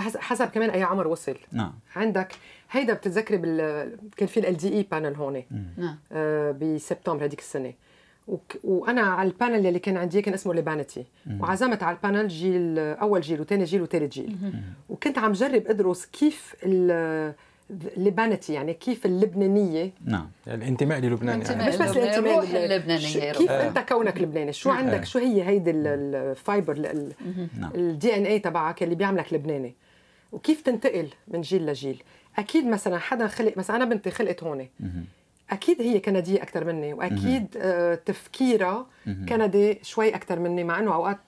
[0.00, 1.36] حسب كمان أي عمر وصل.
[1.52, 1.72] نعم.
[1.96, 2.32] عندك
[2.70, 5.42] هيدا بتتذكري بال كان في ال دي اي بانل هون
[5.76, 5.98] نعم.
[6.12, 7.72] آه بسبتمبر هذيك السنة.
[8.28, 8.56] وك...
[8.64, 11.04] وأنا على ال panel اللي كان عندي كان اسمه libanité
[11.40, 14.36] وعزمت على ال panel جيل أول جيل وثاني جيل وثالث جيل.
[14.88, 16.56] وكنت عم جرب أدرس كيف
[17.96, 19.90] ال libanité يعني كيف اللبنانية.
[20.04, 20.30] نعم.
[20.46, 21.68] الانتماء للبنان يعني.
[21.68, 23.68] مش بس الانتماء اللبنانية كيف آه.
[23.68, 24.78] أنت كونك لبناني؟ شو نعم.
[24.78, 27.04] عندك؟ شو هي هيدي ال
[27.74, 29.74] fiber ال DNA تبعك اللي بيعملك لبناني؟
[30.32, 32.02] وكيف تنتقل من جيل لجيل؟
[32.38, 34.68] أكيد مثلا حدا خلق مثلا أنا بنتي خلقت هون.
[35.50, 38.86] أكيد هي كندية أكثر مني وأكيد آه تفكيرها
[39.28, 41.18] كندي شوي أكثر مني مع إنه أوقات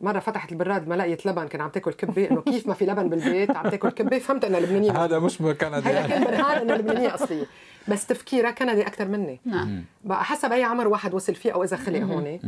[0.00, 3.08] مرة فتحت البراد ما لقيت لبن كان عم تاكل كبة إنه كيف ما في لبن
[3.08, 5.04] بالبيت عم تاكل كبة فهمت انها لبنانية.
[5.04, 5.64] هذا مش كندي.
[5.64, 7.46] هذا كان برهان انها لبنانية أصلية.
[7.88, 9.40] بس تفكيرها كندي أكثر مني.
[9.44, 9.84] نعم.
[10.04, 12.38] بقى حسب أي عمر واحد وصل فيه أو إذا خلق هون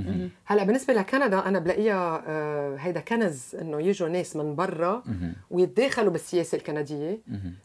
[0.44, 5.02] هلأ بالنسبة لكندا أنا بلاقيها آه، هيدا كنز إنه يجوا ناس من برا
[5.50, 7.18] ويتداخلوا بالسياسة الكندية.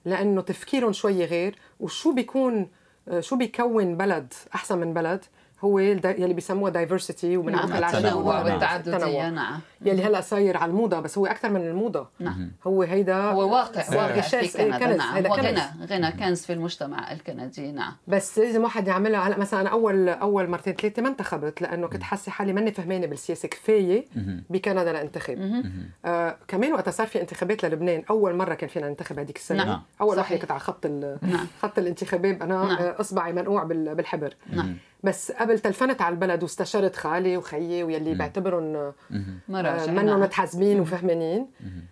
[0.06, 1.56] لأنه تفكيرهم شوي غير.
[1.80, 2.68] وشو بيكون
[3.08, 5.26] آه، شو بيكون بلد أحسن من بلد؟
[5.64, 8.44] هو يلي بيسموها دايفرسيتي وبنقول نعم التنوع.
[8.44, 9.60] والتعددية نعم.
[9.82, 12.08] يلي هلا صاير على الموضة بس هو أكثر من الموضة.
[12.20, 12.52] نعم.
[12.68, 14.22] هو هيدا هو واقع واقع.
[14.22, 14.96] في كندا.
[14.96, 17.94] نعم هيدا غنى غنى كنز في المجتمع الكندي نعم.
[18.08, 19.28] بس لازم واحد يعملها.
[19.28, 23.08] هلا مثلا أنا أول أول مرتين ثلاثة ما انتخبت لأنه كنت حاسة حالي ماني فهمانة
[23.08, 23.48] بالسياسة.
[23.48, 24.06] كفاية
[24.50, 25.64] بكندا لأنتخب.
[26.06, 28.04] آه كمان وقتها صار في انتخابات للبنان.
[28.10, 29.66] أول مرة كان فينا ننتخب هذيك السنة.
[29.66, 29.82] نعم.
[30.02, 31.48] أول وحدة كنت على خط نعم.
[31.62, 32.42] خط الانتخابات.
[32.42, 32.78] أنا نعم.
[32.80, 34.34] أصبعي منقوع بالحبر.
[34.50, 34.78] نعم.
[35.04, 38.94] بس قبل تلفنت على البلد واستشرت خالي وخيي واللي بعتبرهم
[39.88, 41.48] منهم متحزبين وفهمانين.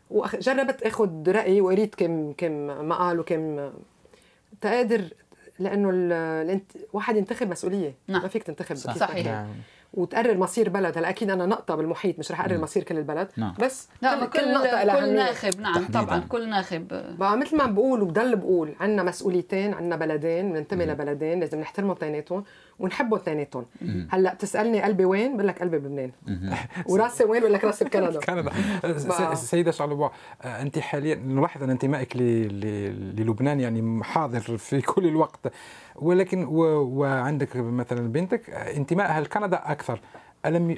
[0.09, 3.71] وجربت أخذ رايي وقريت كم كم مقال وكم
[4.61, 5.01] تقدر
[5.59, 6.71] لأنه الانت...
[6.93, 7.95] واحد ينتخب مسؤولية.
[8.07, 8.21] نعم.
[8.21, 8.97] ما فيك تنتخب صح.
[8.97, 9.47] صحيح نعم.
[9.93, 10.97] وتقرر مصير بلد.
[10.97, 13.27] هلا أكيد أنا نقطة بالمحيط مش رح أقرر مصير كل البلد.
[13.37, 13.53] نعم.
[13.59, 15.61] بس لا كل, كل نقطة لها كل ناخب.
[15.61, 16.01] نعم تحديداً.
[16.01, 16.87] طبعا كل ناخب.
[17.17, 22.43] بقى مثل ما بقول وبضل بقول عندنا مسؤوليتين عندنا بلدين بننتمي لبلدين لازم نحترمهم اثنيناتهم
[22.81, 23.65] ونحبهم اثنيناتهم
[24.09, 26.11] هلأ بتسألني قلبي وين؟ بقول لك قلبي بلبنان.
[26.89, 28.19] وراسي وين؟ بقول لك راسي بكندا.
[28.27, 28.51] كندا.
[29.35, 30.11] سيدة شعلبوع
[30.43, 35.53] أنت حاليا نلاحظ أن انتمائك للبنان يعني حاضر في كل الوقت.
[35.95, 39.99] ولكن وعندك مثلا بنتك انتمائها لكندا أكثر.
[40.45, 40.75] ألم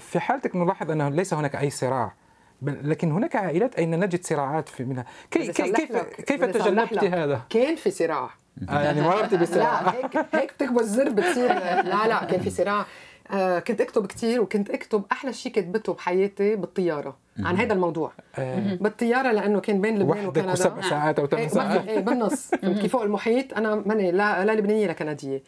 [0.00, 2.14] في حالتك نلاحظ أنه ليس هناك أي صراع.
[2.62, 7.76] لكن هناك عائلات أين نجد صراعات في منها؟ كي كي كيف كيف تجنبت هذا؟ كان
[7.76, 8.30] في صراع.
[8.68, 11.48] آه يعني مررتي بصراع لا هيك هيك بتكبس زر بتصير.
[11.82, 12.86] لا لا كان في صراع.
[13.30, 18.12] آه كنت اكتب كثير وكنت اكتب أحلى شيء كتبته بحياتي بالطيارة عن هذا الموضوع.
[18.38, 18.74] آه.
[18.74, 20.54] بالطيارة لأنه كان بين لبنان وكندا.
[20.54, 21.88] سبع ساعات أو ثمان إيه، ساعات.
[21.88, 22.50] إيه بالنص.
[22.80, 25.42] كيف فوق المحيط أنا ماني لا لا لبنانية لا كندية.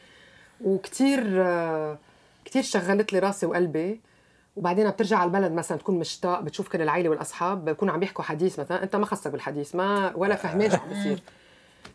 [0.65, 1.99] وكثير آه
[2.45, 4.01] كثير شغلت لي راسي وقلبي.
[4.57, 8.59] وبعدين بترجع على البلد مثلا تكون مشتاق بتشوف كل العائله والأصحاب بكونوا عم يحكوا حديث
[8.61, 8.83] مثلا.
[8.83, 11.21] أنت ما خصك بالحديث ما ولا فهمان شو عم بيصير.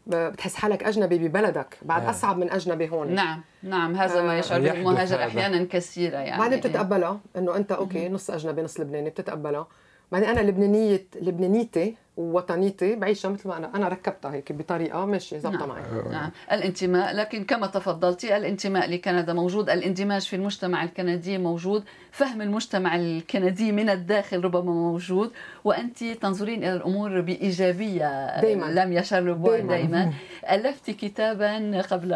[0.08, 2.10] بتحس حالك أجنبي ببلدك بعد آه.
[2.10, 3.12] أصعب من أجنبي هون.
[3.16, 6.42] نعم نعم هذا ما يشعر به المهاجر أحيانا كثيرا يعني.
[6.42, 9.68] بعدين بتتقبلها إنه أنت أوكي نص أجنبي نص لبناني بتتقبلها
[10.12, 15.60] بعدين أنا لبنانية لبنانيتي ووطنيتي بعيشها مثل ما أنا أنا ركبتها هيك بطريقة ماشي ظابطة
[15.60, 15.70] نعم.
[15.70, 22.42] معي نعم الانتماء لكن كما تفضلتي الانتماء لكندا موجود الاندماج في المجتمع الكندي موجود فهم
[22.42, 25.32] المجتمع الكندي من الداخل ربما موجود
[25.64, 30.14] وأنت تنظرين إلى الأمور بإيجابية دايما لم يشر دايما, دايما.
[30.52, 32.12] ألفت كتابا قبل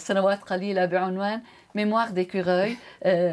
[0.00, 1.40] سنوات قليلة بعنوان
[1.78, 2.76] ميموار ديكوروي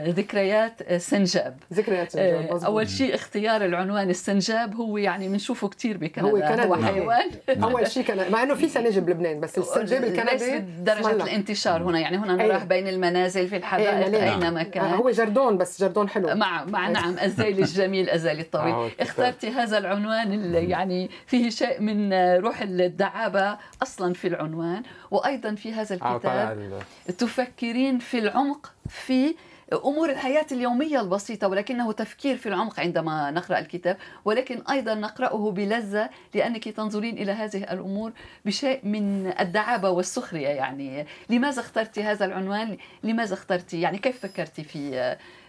[0.07, 1.57] ذكريات سنجاب.
[1.73, 2.63] ذكريات سنجاب مزبوط.
[2.63, 6.29] أول شيء اختيار العنوان السنجاب هو يعني بنشوفه كثير بكندا.
[6.29, 7.31] هو كندا هو حيوان
[7.63, 12.17] أول شيء كان مع إنه في سنجاب بلبنان بس السنجاب الكندي درجه الانتشار هنا؟ يعني
[12.17, 14.93] هنا نراه بين المنازل في الحدائق أينما كان.
[14.93, 16.35] هو جردون بس جردون حلو.
[16.35, 18.91] مع مع نعم الزيل الجميل الزيل الطويل.
[18.99, 24.83] اخترتي هذا العنوان اللي يعني فيه شيء من روح الدعابة أصلا في العنوان.
[25.11, 26.81] وأيضا في هذا الكتاب
[27.17, 29.35] تفكرين في العمق في
[29.73, 36.09] أمور الحياة اليومية البسيطة ولكنه تفكير في العمق عندما نقرأ الكتاب ولكن أيضا نقرأه بلذة
[36.33, 38.11] لأنك تنظرين إلى هذه الأمور
[38.45, 44.99] بشيء من الدعابة والسخرية يعني لماذا اخترتي هذا العنوان؟ لماذا اخترتي؟ يعني كيف فكرتي في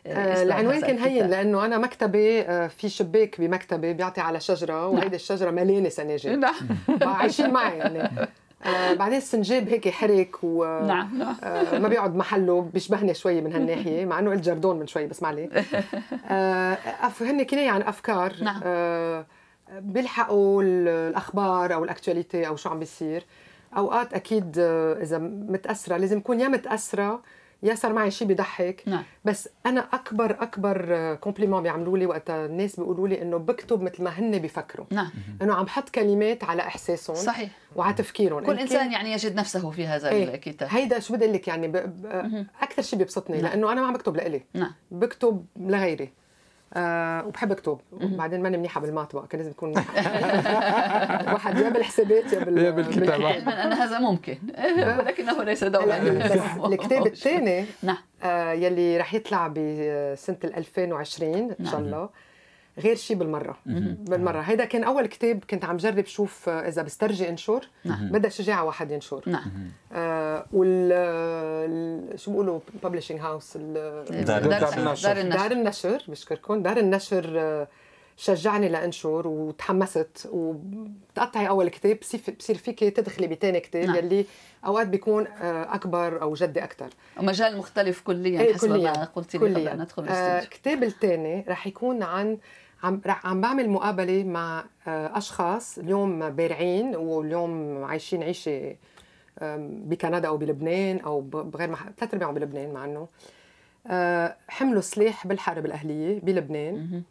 [0.07, 5.17] آه العنوان كان هين لأنه أنا مكتبي آه في شباك بمكتبي بيعطي على شجرة وهيدي
[5.17, 6.55] الشجرة مليانة سناجل نعم.
[7.03, 8.09] عايشين معي يعني.
[8.67, 11.23] آه بعدين السنجاب هيك حرك و نعم.
[11.43, 15.23] آه ما بيقعد محله بيشبهني شوي من هالناحية مع إنه قلت جردون من شوي بس
[15.23, 15.49] ما عليه.
[16.31, 16.79] آه
[17.21, 18.61] هن كنايه عن أفكار نعم.
[18.65, 19.27] آه
[19.79, 23.25] بيلحقوا الأخبار أو الأكتواليتي أو شو عم بيصير.
[23.77, 24.59] أوقات أكيد
[25.03, 27.23] إذا متاثره لازم اكون يا متاثره
[27.63, 28.83] يا صار معي شيء بيضحك.
[28.87, 29.03] نعم.
[29.25, 34.11] بس أنا أكبر أكبر كومبليمون بيعملوا لي وقت الناس بيقولوا لي إنه بكتب مثل ما
[34.11, 35.11] هن بيفكروا نعم.
[35.43, 37.51] إنه عم بحط كلمات على إحساسهم صحيح.
[37.77, 38.45] وعلى تفكيرهم.
[38.45, 40.35] كل إنسان يعني يجد نفسه في هذا إيه.
[40.35, 41.77] الكتاب هيدا شو بدي لك يعني ب...
[41.77, 42.47] ب...
[42.61, 43.47] أكثر شيء بيبسطني نعم.
[43.47, 44.43] لأنه أنا ما عم بكتب لإلي.
[44.55, 44.73] نعم.
[44.91, 46.11] بكتب لغيري.
[46.75, 47.79] آه وبحب اكتب.
[47.93, 49.95] وبعدين ماني منيحة بالماطبق كان لازم تكون منيحة.
[51.35, 52.59] واحد يا بالحسابات يا بال...
[52.59, 53.29] يا بالكتابة.
[53.29, 54.39] علما ان هذا ممكن.
[54.99, 55.99] ولكنه ليس دوما
[56.67, 57.97] الكتاب الثاني نعم.
[58.23, 62.09] آه يلي رح يطلع بسنة 2020 إن شاء الله
[62.79, 63.57] غير شيء بالمرة.
[63.67, 64.41] بالمرة.
[64.41, 68.09] هيدا كان أول كتاب كنت عم جرب شوف إذا بسترجي انشر نعم.
[68.13, 69.71] بدها شجاعه واحد ينشر نعم.
[69.93, 74.43] آه وال ال- شو بيقولوا؟ ببلشنج هاوس دار,
[74.79, 75.23] النشر.
[75.23, 76.03] دار النشر.
[76.09, 76.63] بشكركم.
[76.63, 77.69] دار النشر آه،
[78.19, 81.99] شجعني لانشر وتحمست وبتقطعي أول كتاب.
[82.39, 83.97] بصير فيك تدخلي بثاني كتاب نعم.
[83.97, 84.25] يلي
[84.67, 88.93] أوقات بيكون آه، أكبر أو جدي أكثر ومجال مختلف كليا إيه، حسب كلياً.
[88.93, 92.39] ما قلت لي قبل ندخل آه كتاب الثاني رح يكون عن
[92.87, 98.77] عم رح عم بعمل مقابلة مع آه أشخاص اليوم بارعين واليوم عايشين عيشة
[99.63, 103.09] بكندا أو بلبنان أو بغير محل ثلاث ارباعهم بلبنان مع إنه.
[103.87, 107.03] آه، حملوا سلاح بالحرب الاهليه بلبنان.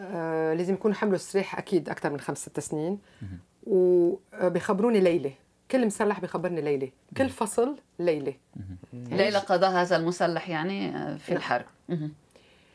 [0.00, 2.98] آه، لازم يكونوا حملوا سلاح أكيد أكثر من خمس ست سنين.
[3.66, 5.32] وبيخبروني ليلة.
[5.70, 6.90] كل مسلح بيخبرني ليلة.
[7.16, 8.34] كل فصل ليلة.
[8.92, 11.38] ليلى قضى هذا المسلح يعني في نعم.
[11.38, 11.64] الحرب.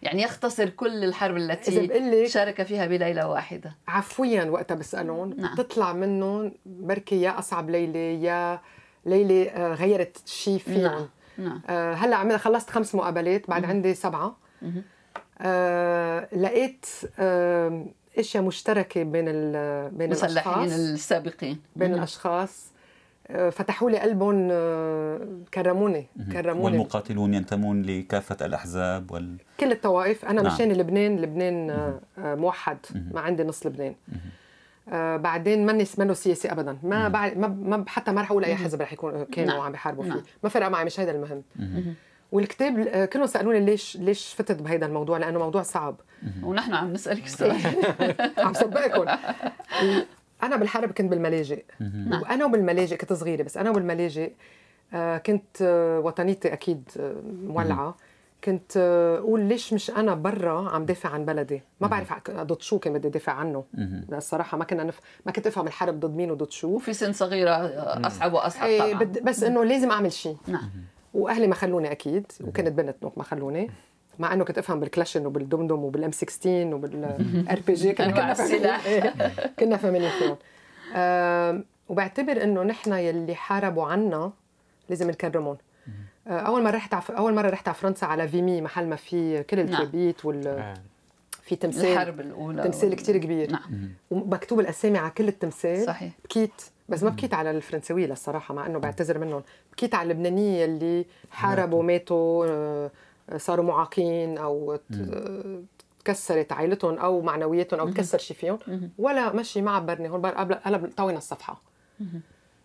[0.01, 3.75] يعني يختصر كل الحرب التي شارك فيها بليلة واحدة.
[3.87, 5.53] عفويا وقتها بسألهم نعم.
[5.55, 8.61] بتطلع منهم بركي يا أصعب ليلة يا
[9.05, 10.81] ليلة آه، غيرت شيء فيهم.
[10.81, 11.61] نعم نعم.
[11.69, 14.37] آه، هلأ عمل خلصت خمس مقابلات بعد عندي سبعة.
[14.61, 14.83] مهم.
[15.41, 16.85] آه، لقيت
[17.19, 17.85] آه،
[18.17, 20.79] إشياء مشتركة بين ال- بين مسلحين الأشخاص.
[20.79, 21.59] السابقين.
[21.75, 21.93] بين.
[21.93, 22.70] الأشخاص.
[23.51, 24.47] فتحوا لي قلبهم
[25.53, 26.65] كرموني كرموني.
[26.65, 30.25] والمقاتلون ينتمون لكافة الأحزاب وال كل الطوائف.
[30.25, 30.53] أنا نعم.
[30.53, 32.77] مشان لبنان لبنان موحد.
[33.11, 33.95] ما عندي نص لبنان.
[34.89, 36.77] آه بعدين ماني منه سياسي ابدا.
[36.83, 39.61] ما بعد ما, ما حتى ما رح أقول أي حزب رح يكون كانوا نعم.
[39.61, 40.09] عم بيحاربوا فيه.
[40.09, 40.21] نعم.
[40.43, 41.43] ما فرق معي مش هذا المهم.
[42.31, 45.95] والكتاب آه، كلهم سألوني ليش ليش فتت بهذا الموضوع؟ لأنه موضوع صعب.
[46.43, 47.57] ونحن عم نسألك السؤال
[48.45, 49.05] عم صدقكم.
[50.43, 51.63] أنا بالحرب كنت بالملاجئ.
[51.79, 52.21] نعم.
[52.21, 54.31] وأنا وبالملاجئ كنت صغيرة بس أنا وبالملاجئ
[54.93, 56.83] آه، كنت آه، وطنيتي أكيد
[57.43, 57.95] مولعة.
[58.43, 58.77] كنت
[59.17, 63.09] أقول ليش مش أنا برا عم دافع عن بلدي؟ ما بعرف ضد شو كان بدي
[63.09, 63.63] دافع عنه.
[64.13, 64.99] الصراحة ما كنا نف...
[65.25, 66.67] ما كنت أفهم الحرب ضد مين وضد شو.
[66.67, 67.51] وفي سن صغيرة
[68.07, 69.03] أصعب وأصعب إيه، طبعا.
[69.03, 69.23] بد...
[69.23, 70.69] بس إنه لازم أعمل شيء نعم.
[71.13, 73.71] وأهلي ما خلوني أكيد وكنت بنت donc ما خلوني.
[74.19, 79.11] مع إنه كنت أفهم بالكلاشن وبالدمدم وبال M 16 وبال RPG كنا كنا فاهمين.
[79.59, 80.37] كنا فاهمين فيهم.
[81.89, 84.31] وبعتبر إنه نحن يلي حاربوا عنا
[84.89, 85.57] لازم نكرمهم.
[86.27, 87.11] آه، أول مرة رحت عف...
[87.11, 89.67] أول مرة رحت على فرنسا على Vimy محل ما في كل نعم.
[89.67, 90.73] الكريبيت وال آه.
[91.43, 92.97] في تمثال الحرب الأولى تمثال وال...
[92.97, 93.51] كثير كبير.
[93.51, 93.89] نعم.
[94.11, 96.11] ومكتوب الأسامي على كل التمثال صحيح.
[96.25, 99.43] بكيت بس ما بكيت على الفرنسويه للصراحة مع إنه بعتذر منهم.
[99.73, 102.91] بكيت على اللبنانية اللي حاربوا ماتوا آه،
[103.37, 104.79] صاروا معاقين أو
[105.99, 108.59] تكسرت عائلتهم أو معنوياتهم أو تكسر شيء فيهم
[108.97, 111.61] ولا مشي ما عبرني هون قلب طوينا الصفحة.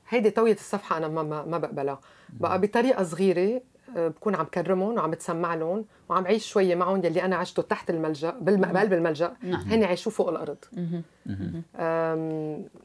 [0.09, 2.01] هيدي طوية الصفحة أنا ما ما بقبلها.
[2.41, 3.61] بقى بطريقة صغيرة
[3.97, 7.91] آه، بكون عم كرمهم وعم بتسمع لهم وعم عيش شوية معهم يلي أنا عشته تحت
[7.91, 9.37] الملجأ بقلب الملجأ.
[9.43, 9.61] نعم.
[9.61, 10.57] هن عيشوا فوق الأرض.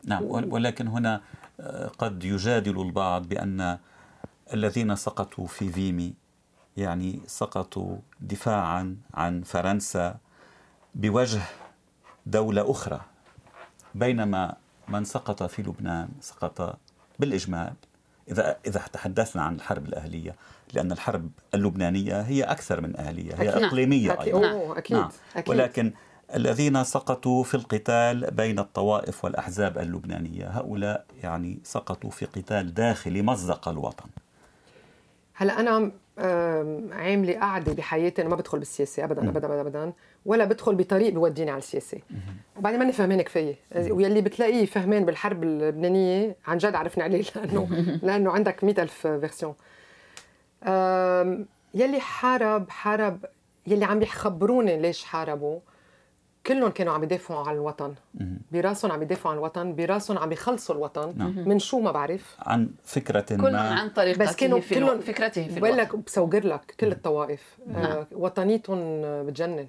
[0.04, 1.22] نعم ولكن هنا
[1.60, 3.78] آه، قد يجادل البعض بأن
[4.54, 6.14] الذين سقطوا في فيمي
[6.82, 10.18] يعني سقطوا دفاعا عن فرنسا
[10.96, 11.42] بوجه
[12.26, 13.02] دولة أخرى
[13.96, 14.56] بينما
[14.88, 16.78] من سقط في لبنان سقط
[17.20, 17.74] بالإجمال
[18.32, 20.36] إذا إذا تحدثنا عن الحرب الأهلية
[20.74, 23.64] لأن الحرب اللبنانية هي أكثر من أهلية هي أكيد.
[23.64, 24.36] إقليمية أكيد.
[24.36, 24.72] أيضا نعم.
[24.72, 24.98] أكيد.
[24.98, 25.10] نعم.
[25.36, 25.50] أكيد.
[25.50, 25.94] ولكن
[26.36, 33.68] الذين سقطوا في القتال بين الطوائف والأحزاب اللبنانية هؤلاء يعني سقطوا في قتال داخلي مزق
[33.68, 34.06] الوطن
[35.42, 35.92] هلا أنا
[36.92, 39.94] عاملة قاعدة بحياتي أنا ما بدخل بالسياسة ابدا ابدا ابدا, أبداً
[40.26, 41.98] ولا بدخل بطريق بوديني على السياسة.
[42.58, 48.32] وبعدين ماني فهمان كفايه ويلي بتلاقيه فهمان بالحرب اللبنانية عن جد عرفني عليه لأنه لأنه
[48.32, 49.54] عندك مئة ألف فيرسيون
[51.74, 53.26] يلي حارب حارب
[53.68, 55.60] يلي عم يخبروني ليش حاربوا.
[56.46, 57.94] كلهم كانوا عم يدافعوا عن الوطن.
[58.52, 61.14] براسهم عم يدافعوا عن الوطن براسهم عم يخلصوا الوطن.
[61.18, 61.50] نعم.
[61.50, 62.36] من شو ما بعرف.
[62.40, 66.76] عن فكرة كلهم عن طريقته بس كانوا في كلهم فكرته في بقول لك بصوغر لك
[66.80, 67.58] كل الطوائف.
[67.68, 67.86] نعم.
[67.86, 69.68] آه وطنيتهم بتجنن.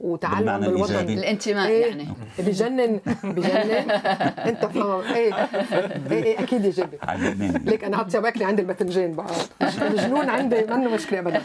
[0.00, 2.08] وتعلم بالوطن الانتماء إيه يعني.
[2.38, 3.90] بجنن بجنن.
[4.50, 5.34] أنت فاهم إيه.
[6.10, 6.88] إيه, إيه أكيد يجب
[7.64, 9.26] ليك أنا قد شبكني عند الباذنجان بقى
[9.82, 11.42] الجنون عندي منه مشكلة ابدا.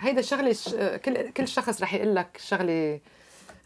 [0.00, 0.56] هيدا الشغلة
[0.96, 3.00] كل كل شخص رح يقول لك شغلة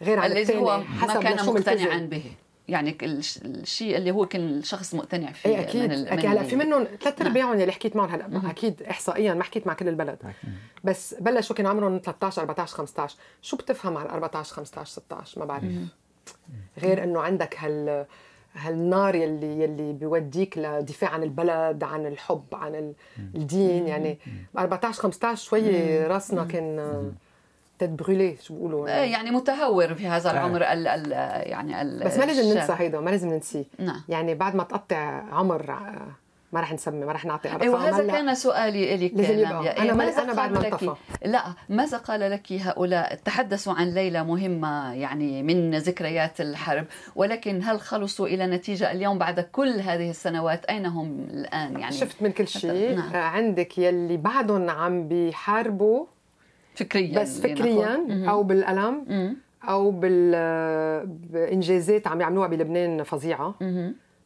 [0.03, 2.25] غير عن الثاني هو حسب ما كان مقتنعا به.
[2.69, 5.91] يعني الشيء اللي هو كان الشخص مقتنع فيه إيه أكيد.
[5.91, 6.27] من أكيد.
[6.27, 7.29] هلأ في منهم ثلاث نعم.
[7.29, 10.19] أرباعهم اللي حكيت معهم هلأ أكيد احصائيا ما حكيت مع كل البلد.
[10.85, 15.65] بس بلشوا كانوا عمرهم 13 14 15 شو بتفهم على 14 15 16 ما بعرف.
[16.79, 18.07] غير إنه عندك هال
[18.55, 22.93] هالنار يلي يلي بيوديك لدفاع عن البلد عن الحب عن
[23.35, 24.19] الدين يعني
[24.59, 27.13] 14 15 شوي راسنا كان
[27.79, 29.13] تتبرولي شو بيقولوا؟ يعني.
[29.13, 31.13] يعني متهور في هذا العمر ال ال
[31.51, 33.65] يعني ال بس ما لازم ننسى هيدا ما لازم ننسيه.
[33.79, 34.03] نعم.
[34.09, 35.79] يعني بعد ما تقطع عمر
[36.55, 37.63] ما رح نسمي ما رح نعطي أرقام.
[37.63, 39.83] أيوة هذا كان سؤالي لك لازم يبقى.
[39.83, 40.95] أنا ماذا أنا بعد ما انطفى.
[41.25, 46.85] لا ماذا قال لك هؤلاء؟ تحدثوا عن ليله مهمة يعني من ذكريات الحرب
[47.17, 52.23] ولكن هل خلصوا إلى نتيجة اليوم بعد كل هذه السنوات؟ أين هم الآن؟ يعني شفت
[52.23, 52.97] من كل شيء.
[52.97, 53.17] نعم.
[53.17, 56.07] عندك يلي بعدهم عم بيحاربوا
[56.75, 59.37] فكريا بس فكريا أو بالألم
[59.69, 59.91] أو
[61.31, 63.55] بالانجازات عم يعملوها بلبنان فظيعة.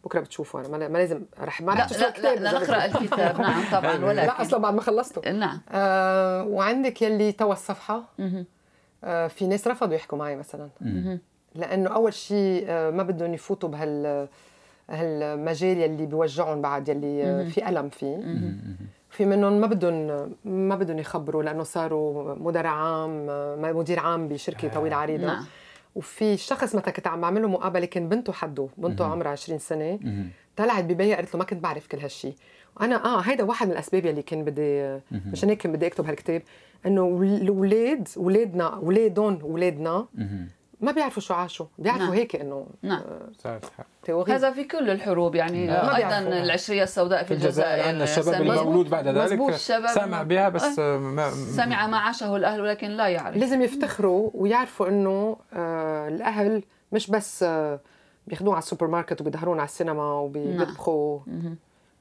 [0.08, 3.40] بكرة بتشوفوا أنا ما لازم رح ما رح لا, لا, لا نقرأ الكتاب.
[3.40, 5.30] نعم طبعا ولكن لا أصلا بعد ما خلصته.
[5.30, 5.60] نعم.
[5.70, 8.02] آه وعندك يلي توا الصفحة.
[9.04, 10.68] آه في ناس رفضوا يحكوا معي مثلا.
[11.54, 14.28] لأنه أول شيء آه ما بدهم يفوتوا بهال
[14.90, 18.16] هالمجال يلي بيوجعهم بعد يلي آه في ألم فيه.
[19.10, 23.26] في منهم ما بدهم ما بدهم يخبروا لأنه صاروا مدير عام
[23.76, 25.26] مدير عام بشركة طويلة عريضة.
[25.26, 25.44] نعم.
[25.94, 29.98] وفي شخص مثلا كنت عم بعمل له مقابلة كان بنته حده بنته عمرها 20 سنة.
[30.56, 32.34] طلعت ببيا قالت له ما كنت بعرف كل هالشيء
[32.76, 34.98] وأنا آه هيدا واحد من الأسباب يلي كان بدي
[35.32, 36.42] مشان هيك كان بدي أكتب هالكتاب
[36.86, 40.06] إنه الاولاد اولادنا اولادهم اولادنا
[40.80, 42.14] ما بيعرفوا شو عاشوا بيعرفوا نعم.
[42.14, 43.02] هيك إنه نعم.
[44.08, 45.94] آه هذا في كل الحروب يعني نعم.
[45.94, 49.52] أيضا العشرية السوداء في الجزائر عندنا الشباب المولود بعد ذلك
[49.86, 50.98] سمع بها بس آه.
[50.98, 53.36] ما سمع ما عاشه الأهل ولكن لا يعرف.
[53.36, 56.62] لازم يفتخروا ويعرفوا إنه آه الأهل
[56.92, 57.80] مش بس آه
[58.26, 61.18] بياخذوه على السوبر ماركت وبيدهرون على السينما وبيطبخوا.
[61.26, 61.56] نعم.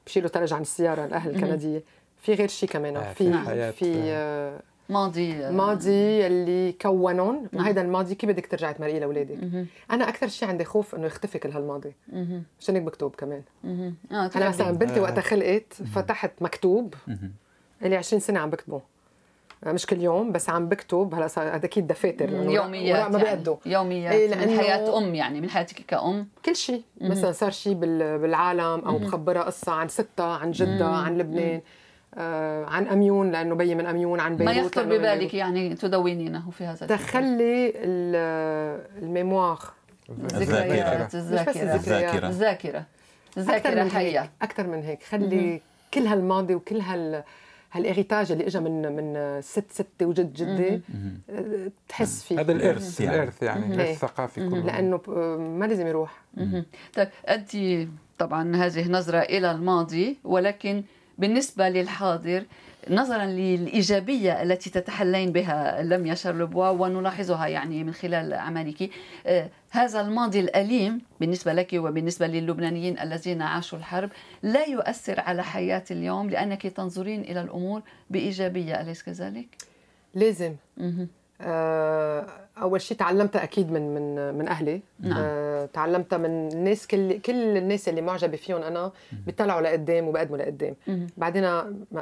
[0.06, 1.84] بشيلوا ثلج عن السيارة الأهل الكندية.
[2.16, 8.14] في غير شيء كمان؟ آه في في, في آه ماضي ماضي اللي كونهم وهذا الماضي
[8.14, 11.92] كيف بدك ترجعي تمرقيه لأولادك؟ أنا أكثر شيء عندي خوف إنه يختفي كل هالماضي.
[12.60, 13.42] عشان هيك بكتب كمان.
[14.12, 16.94] آه أنا مثلا بنتي وقتها خلقت فتحت مكتوب.
[17.82, 18.80] لي 20 سنة عم بكتبه.
[19.64, 21.14] آه، مش كل يوم بس عم بكتب.
[21.14, 24.12] هلأ صار أكيد دفاتر يوميات ما بيقدوا يعني يوميات.
[24.12, 26.28] إيه من حياة أم يعني من حياتك كأم.
[26.44, 31.54] كل شيء مثلا صار شيء بالعالم أو بخبرها قصة عن ستها عن جدها عن لبنان.
[31.54, 31.62] آه
[32.66, 36.86] عن أميون لأنه بي من أميون عن بيروت ما يخطر ببالك يعني تدونينه في هذا
[36.86, 37.72] تخلي
[39.02, 39.58] الميموار.
[40.10, 41.08] الذاكرة.
[41.14, 42.28] الذاكرة.
[42.28, 42.84] الذاكرة.
[43.36, 43.88] الذاكرة.
[43.88, 45.60] حيه أكثر من هيك خلي
[45.94, 47.22] كل هالماضي وكل هال
[47.72, 50.80] هالإغيتاج اللي اجى من من ست ستة وجد جدي
[51.30, 52.40] آه، تحس فيه.
[52.40, 53.16] هذا الإرث يعني.
[53.16, 53.92] الإرث يعني الارث إيه.
[53.92, 54.66] الثقافي كله.
[54.66, 55.00] لأنه
[55.38, 56.22] ما لازم يروح.
[56.94, 57.50] طيب انت
[58.18, 60.82] طبعا هذه نظرة إلى الماضي ولكن
[61.18, 62.44] بالنسبة للحاضر
[62.90, 68.90] نظرا للإيجابية التي تتحلين بها لم يشر لبوا ونلاحظها يعني من خلال أعمالك
[69.26, 74.10] آه، هذا الماضي الأليم بالنسبة لك وبالنسبة للبنانيين الذين عاشوا الحرب
[74.42, 79.48] لا يؤثر على حياة اليوم لأنك تنظرين إلى الأمور بإيجابية أليس كذلك؟
[80.14, 80.54] لازم.
[81.40, 82.26] آه،
[82.62, 85.18] أول شيء تعلمتها أكيد من من من أهلي نعم.
[85.18, 88.92] أه تعلمتها من الناس كل كل الناس اللي معجبة فيهم أنا
[89.26, 90.74] بيطلعوا لقدام وبقدموا لقدام
[91.16, 91.44] بعدين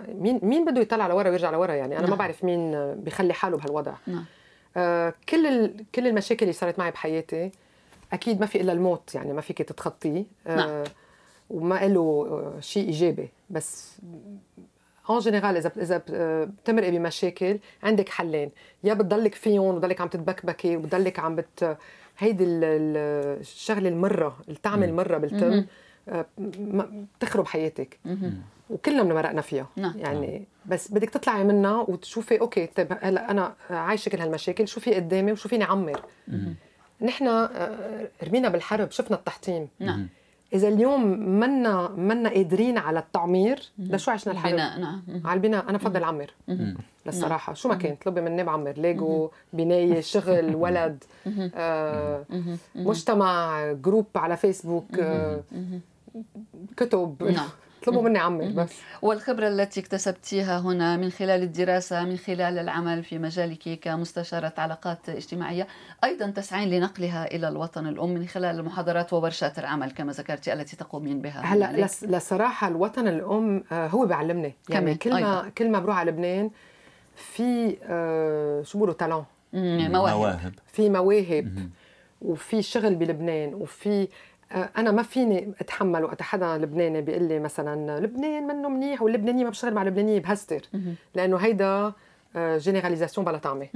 [0.08, 2.10] مين مين بده يطلع لورا ويرجع لورا يعني أنا نعم.
[2.10, 4.24] ما بعرف مين بيخلي حاله بهالوضع نعم.
[4.76, 5.84] أه كل ال...
[5.94, 7.50] كل المشاكل اللي صارت معي بحياتي
[8.12, 10.84] أكيد ما في إلا الموت يعني ما فيك تتخطيه أه نعم.
[11.50, 13.98] وما له شيء إيجابي بس
[15.10, 16.02] en général اذا اذا
[16.44, 18.50] بتمرقي بمشاكل؟ عندك حلين.
[18.84, 21.76] يا بتضلك فيهم وتضلك عم تتبكبكي وبتضلك عم بت
[22.18, 25.64] هيدي الشغلة المرة الطعمة المرة بالتم
[26.08, 27.98] آه، بتخرب حياتك.
[28.70, 29.66] وكلنا مرقنا فيها.
[29.76, 29.98] نعم.
[29.98, 34.94] يعني بس بدك تطلعي منها وتشوفي okay طيب هلا أنا عايشة كل هالمشاكل شو في
[34.94, 36.02] قدامي وشو فيني أعمر؟
[37.00, 39.68] نحن آه، رمينا بالحرب شفنا التحطيم.
[39.80, 40.08] نعم.
[40.56, 41.06] إذا اليوم
[41.40, 45.02] منا منا قادرين على التعمير لشو عشنا الحرب البناء نعم.
[45.24, 45.68] على البناء.
[45.68, 46.30] أنا بفضل عمر.
[47.06, 47.54] للصراحة.
[47.54, 51.04] شو ما كان اطلبي مني بعمر ليجو بناية شغل ولد
[51.54, 52.24] آه
[52.74, 55.42] مجتمع group على فيسبوك آه
[56.76, 57.22] كتب.
[57.22, 57.48] نعم.
[57.88, 58.72] اطلبوا مني عمي بس.
[59.02, 65.66] والخبرة التي اكتسبتيها هنا من خلال الدراسة من خلال العمل في مجالك كمستشارة علاقات اجتماعية
[66.04, 71.20] أيضا تسعين لنقلها إلى الوطن الأم من خلال المحاضرات وورشات العمل كما ذكرتي التي تقومين
[71.20, 74.54] بها هلأ لصراحة الوطن الأم آه، هو بيعلمني.
[74.68, 76.50] يعني كل ما كل ما بروح على لبنان
[77.16, 79.24] في آه، شو بيقولوا تالون
[79.92, 80.54] مواهب.
[80.66, 81.70] في مواهب.
[82.22, 84.08] وفي شغل بلبنان وفي
[84.52, 89.50] أنا ما فيني أتحمل وقت حدا لبناني بيقول لي مثلا لبنان منه منيح واللبنانيه ما
[89.50, 90.62] بشتغل مع اللبنانيه بهستر
[91.14, 91.92] لأنه هيدا
[92.36, 93.68] généralisation بلا طعمه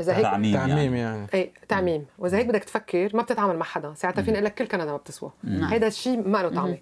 [0.00, 1.26] إذا هيك تعميم يعني, تعميم يعني.
[1.34, 2.06] إيه تعميم.
[2.18, 3.94] وإذا هيك بدك تفكر ما بتتعامل مع حدا.
[3.94, 5.30] ساعتها فيني أقول لك كل كندا ما بتسوى.
[5.44, 6.78] هيدا الشيء ما له طعمه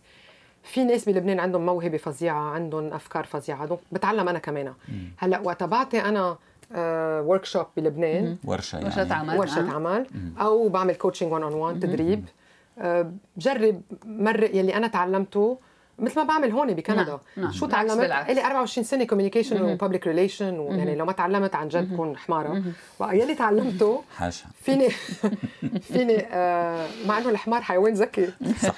[0.62, 3.66] في ناس بلبنان عندهم موهبة فظيعة عندهم أفكار فظيعة.
[3.66, 4.72] donc بتعلم أنا كمان.
[5.18, 6.36] هلأ وقت بعطي أنا
[7.26, 8.36] workshop بلبنان.
[8.44, 8.86] ورشة يعني.
[8.86, 9.38] ورشه عمل.
[9.38, 10.06] ورشة عمل.
[10.40, 12.24] أو بعمل coaching 1 on 1 تدريب.
[12.76, 15.58] بجرب مر يلي أنا تعلمته
[15.98, 17.02] مثل ما بعمل هون بكندا.
[17.04, 17.18] نعم.
[17.36, 17.52] نعم.
[17.52, 17.98] شو تعلمت؟
[18.30, 22.62] لي 24 سنة communication و public relation ويعني لو ما تعلمت عن جد بكون حمارة.
[23.00, 24.44] يلي تعلمته حاشا.
[24.62, 24.88] فيني
[25.92, 28.28] فيني آه مع إنه الحمار حيوان ذكي.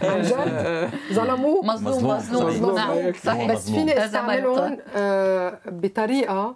[0.03, 0.91] عن جد.
[1.13, 1.65] ظلموه.
[1.65, 2.75] مظلوم مظلوم, مظلوم.
[2.75, 3.13] نعم.
[3.25, 3.53] صحيح.
[3.53, 6.55] بس فيني أستعملهم آه بطريقة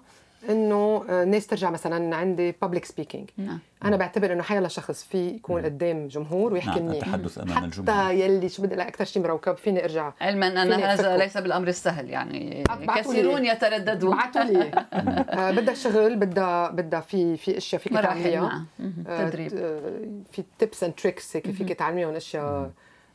[0.49, 3.59] إنه الناس آه، ترجع مثلا عندي public speaking نعم.
[3.85, 5.65] أنا بعتبر إنه حيلا شخص في يكون.
[5.65, 6.89] قدام جمهور ويحكي نعم.
[6.89, 7.05] منيح.
[7.05, 8.05] التحدث أمام حتى الجمهور.
[8.05, 10.13] حتى يلي شو بدي أكثر شيء مروكب فيني أرجع.
[10.21, 12.65] علما أن هذا ليس بالأمر السهل يعني
[12.97, 14.17] كثيرون يترددون.
[14.17, 14.71] بعثوا لي
[15.31, 18.95] آه بدها شغل بدها بدها في في أشياء فيك تعمليها نعم.
[19.09, 19.53] آه، تدريب.
[19.57, 19.93] آه
[20.33, 22.71] في tips and tricks هيك فيك تعلميهم أشياء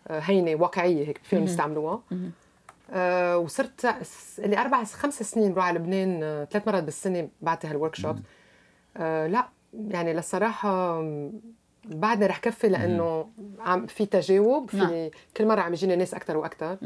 [0.10, 2.02] هينة واقعية هيك فيهم يستعملوها.
[3.36, 3.96] وصرت
[4.40, 8.20] اللي أربع خمس سنين بروح على لبنان آه ثلاث مرات بالسنة بعطي هال workshop
[8.98, 11.02] آه لا يعني للصراحة
[11.86, 13.30] بعدني رح كفي لأنه
[13.60, 15.10] عم في تجاوب في نعم.
[15.38, 16.78] كل مرة عم يجيني ناس أكثر وأكثر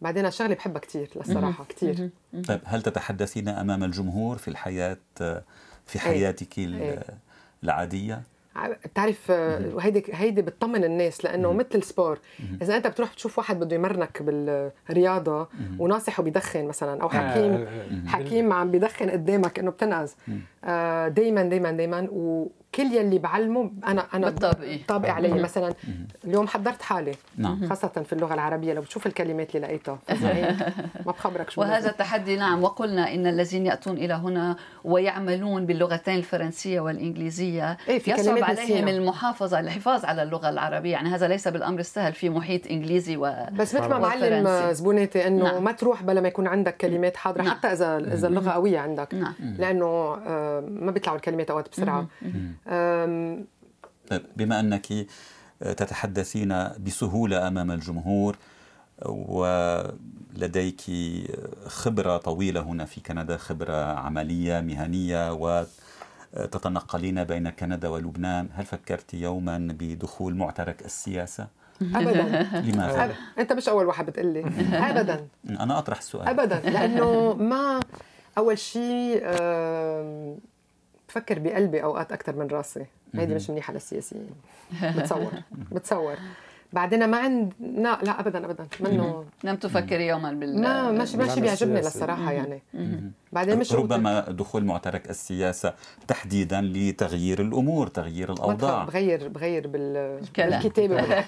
[0.00, 2.10] بعدين الشغله بحبها كثير للصراحة كثير
[2.48, 4.96] طيب هل تتحدثين أمام الجمهور في الحياة
[5.86, 6.00] في إيه.
[6.00, 6.58] حياتك
[7.64, 8.22] العادية؟
[8.84, 9.30] بتعرف
[9.80, 12.18] هيدي هيدي بتطمن الناس لأنه مثل السبور.
[12.62, 15.48] إذا أنت بتروح تشوف واحد بده يمرنك بالرياضة
[15.78, 20.10] وناصح وبيدخن مثلا أو آه، حكيم آه، آه، حكيم عم بيدخن قدامك إنه بتنقذ.
[21.08, 22.08] دائما دائما دائما
[22.74, 24.34] كل يلي بعلمه أنا أنا
[24.88, 25.74] طابق علي مثلا.
[26.24, 27.68] اليوم حضرت حالي نعم.
[27.68, 29.98] خاصة في اللغة العربية لو بتشوف الكلمات اللي لقيتها.
[31.06, 32.62] ما بخبرك شو وهذا التحدي نعم.
[32.62, 38.88] وقلنا إن الذين يأتون إلى هنا ويعملون باللغتين الفرنسية والإنجليزية إيه في يصعب عليهم.
[38.88, 40.92] المحافظة الحفاظ على اللغة العربية.
[40.92, 42.12] يعني هذا ليس بالأمر السهل.
[42.12, 45.64] في محيط إنجليزي و بس مثل ما معلم زبوناتي إنه نعم.
[45.64, 47.50] ما تروح بلا ما يكون عندك كلمات حاضرة نعم.
[47.50, 49.14] حتى اذا إذا اللغة قوية عندك.
[49.14, 49.34] نعم.
[49.58, 52.06] لأنه آه، ما بيطلعوا الكلمات أوقات بسرعة.
[54.10, 54.86] طيب، بما أنك
[55.60, 58.36] تتحدثين بسهولة أمام الجمهور
[59.06, 60.80] ولديك
[61.66, 65.32] خبرة طويلة هنا في كندا خبرة عملية مهنية
[66.32, 68.48] وتتنقلين بين كندا ولبنان.
[68.52, 71.46] هل فكرت يوما بدخول معترك السياسة؟
[71.94, 72.22] ابدا.
[72.60, 73.10] لماذا؟ أب...
[73.38, 74.40] أنت مش أول واحد بتقول لي.
[74.90, 75.26] ابدا.
[75.48, 76.60] أنا أطرح السؤال ابدا.
[76.70, 77.80] لأنه ما
[78.38, 79.22] أول شيء
[81.10, 82.86] بفكر بقلبي أوقات أكثر من راسي.
[83.14, 84.30] هيدي مش منيحة للسياسيين.
[84.96, 85.32] بتصور
[85.72, 86.14] بتصور.
[86.72, 88.66] بعدين ما عند لا لا ابدا ابدا.
[88.80, 92.62] منه لم تفكري يوما بال ما ماشي ماشي بيعجبني للصراحة يعني.
[93.32, 95.74] بعدين مش ربما دخول معترك السياسة
[96.08, 98.84] تحديدا لتغيير الأمور تغيير الأوضاع.
[98.84, 100.96] بغير بغير بالكتابة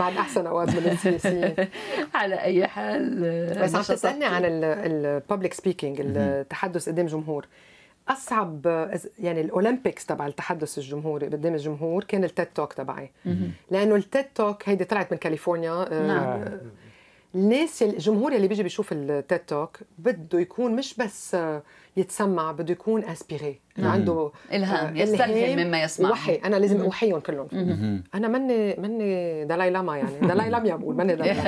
[0.00, 1.54] بعد أحسن أوقات من السياسيين.
[2.14, 3.20] على أي حال
[3.62, 7.46] بس عم تسألني عن الببليك سبيكينج التحدث قدام جمهور.
[8.08, 8.66] أصعب
[9.18, 13.10] يعني ال Olympics تبع التحدث الجمهوري قدام الجمهور كان ال TED talk تبعي
[13.70, 16.44] لأنه ال TED talk هيدي طلعت من كاليفورنيا آه، نعم.
[17.34, 21.36] الناس الجمهور اللي بيجي بيشوف ال TED talk بده يكون مش بس
[21.96, 23.90] يتسمع بده يكون inspiré نعم.
[23.90, 26.10] عنده إلهام يستلهم مما يسمع.
[26.10, 26.34] وحي.
[26.34, 27.48] أنا لازم أوحيهم كلهم.
[28.14, 30.18] أنا مني مني دالاي لاما يعني.
[30.20, 31.36] دالاي لاما بقول مني دالاي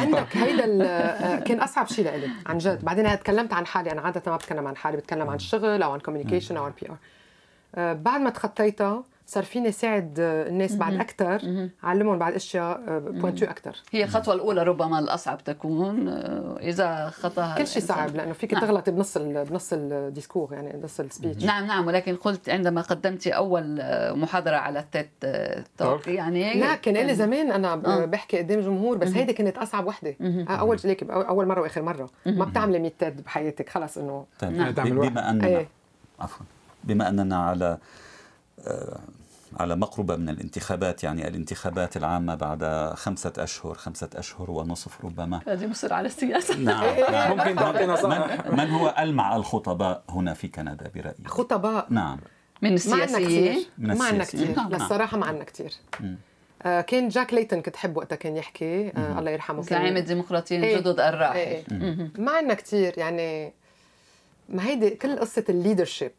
[0.00, 2.84] عندك هيدا آه، كان أصعب شيء لإلي عن جد.
[2.84, 3.92] بعدين تكلمت عن حالي.
[3.92, 6.96] أنا عادة ما بتكلم عن حالي بتكلم عن الشغل أو عن communication أو عن PR
[7.74, 13.50] آه، بعد ما تخطيتها صار فيني ساعد الناس بعد أكثر علمهم بعد أشياء بوينتو آه،
[13.50, 18.54] أكثر هي الخطوه الأولى ربما الأصعب تكون آه، إذا خطاها كل شيء صعب لأنه فيك
[18.54, 18.62] نعم.
[18.62, 23.30] تغلطي بنص بنص ال discours يعني بنص ال speech نعم نعم ولكن قلت عندما قدمتي
[23.30, 25.08] أول آه، محاضرة على ال TED
[25.78, 30.16] توك يعني لا كان لي زمان أنا بحكي قدام جمهور بس هيدي كانت أصعب وحدة.
[30.48, 32.10] أول ليك أول مرة وآخر مرة.
[32.26, 34.72] ما بتعملي 100 تيد بحياتك خلص إنه طيب نعم.
[34.72, 35.68] بما اننا إيه.
[36.20, 36.46] عفوا.
[36.84, 37.78] بما أننا على
[39.60, 45.40] على مقربة من الانتخابات يعني الانتخابات العامة بعد خمسة أشهر خمسة أشهر ونصف ربما.
[45.46, 46.56] هذه مصر على السياسة.
[46.56, 47.30] نعم, نعم.
[47.38, 52.18] ممكن تعطينا من, من هو ألمع الخطباء هنا في كندا برأيك؟ خطباء؟ نعم.
[52.62, 54.56] من السياسيين؟ ما عندنا كثير.
[54.56, 54.72] نعم.
[54.72, 55.72] للصراحة ما عندنا كثير.
[56.62, 58.88] آه كان جاك لايتون كنت حبه وقتها كان يحكي.
[58.88, 59.62] آه الله يرحمه.
[59.62, 61.08] زعيم الديمقراطيين الجدد إيه.
[61.08, 61.36] الراحل.
[61.36, 61.64] إيه.
[62.18, 63.52] ما عندنا كثير يعني
[64.48, 66.12] ما هيدي كل قصة ال leadership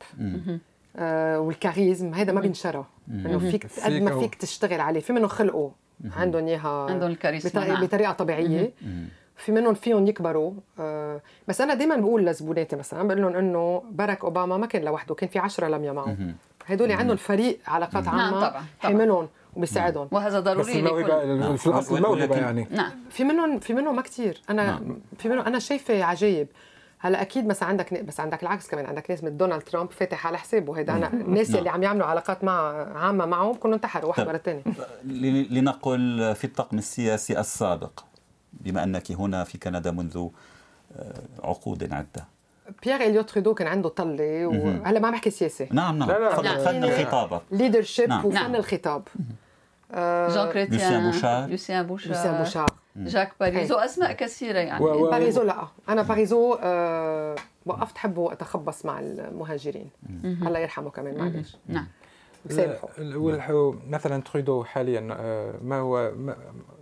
[1.37, 2.85] وال charisme هذا ما بينشرى.
[3.09, 4.99] إنه فيك قد ما فيك تشتغل عليه.
[4.99, 5.69] في منهم خلقوا.
[6.17, 7.85] عندهم إياها عندهم الكاريزما بطريقه, نعم.
[7.85, 8.73] بطريقة طبيعية.
[9.35, 10.53] في منهم فيهم يكبروا.
[10.79, 15.15] آه بس أنا دائما بقول لزبوناتي مثلا بقول لهم إنه باراك أوباما ما كان لوحده
[15.15, 16.17] كان في 10 لميا معه
[16.65, 20.07] هدول عندهم فريق علاقات عامة نعم طبعا, حاملهم وبيساعدهم.
[20.11, 22.67] وهذا ضروري بس في الأصل الموهبة يعني.
[22.71, 22.91] نعم.
[23.09, 24.99] في منهم في منهم ما كثير أنا نعم.
[25.17, 26.47] في منهم أنا شايفة عجايب
[26.99, 30.37] هلا أكيد مثلا عندك بس عندك العكس كمان عندك ناس مثل دونالد ترامب فاتح على
[30.37, 30.79] حسابه.
[30.79, 34.63] هيدا أنا الناس اللي عم يعملوا علاقات مع عامة معه بكونوا انتحروا واحد ورا الثاني
[35.49, 37.99] لنقل في الطقم السياسي السابق
[38.53, 40.27] بما أنك هنا في كندا منذ
[40.97, 42.25] آه، عقود عدة.
[42.83, 46.09] بيير إليوت ترودو كان عنده طلة وهلا ما عم بحكي سياسه نعم نعم.
[46.09, 48.25] لا لا فن, فن الخطابه leadership نعم.
[48.25, 48.55] وفن نعم.
[48.55, 49.07] الخطاب.
[50.33, 51.11] جان كريتيان.
[51.11, 51.49] بوشار.
[51.49, 52.13] لوسيان بوشار.
[52.13, 52.69] لوسيان بوشار.
[52.97, 54.85] جاك باريزو أسماء كثيرة يعني.
[54.85, 55.05] و...
[55.05, 55.09] و...
[55.09, 55.67] باريزو لا.
[55.89, 57.35] أنا باريزو آه
[57.65, 59.89] وقفت حبه وقت اخبص مع المهاجرين.
[60.23, 61.57] الله يرحمه كمان معلش.
[61.67, 61.87] نعم.
[62.47, 66.35] بسامحوا مثلا ترودو حاليا آه، ما هو ما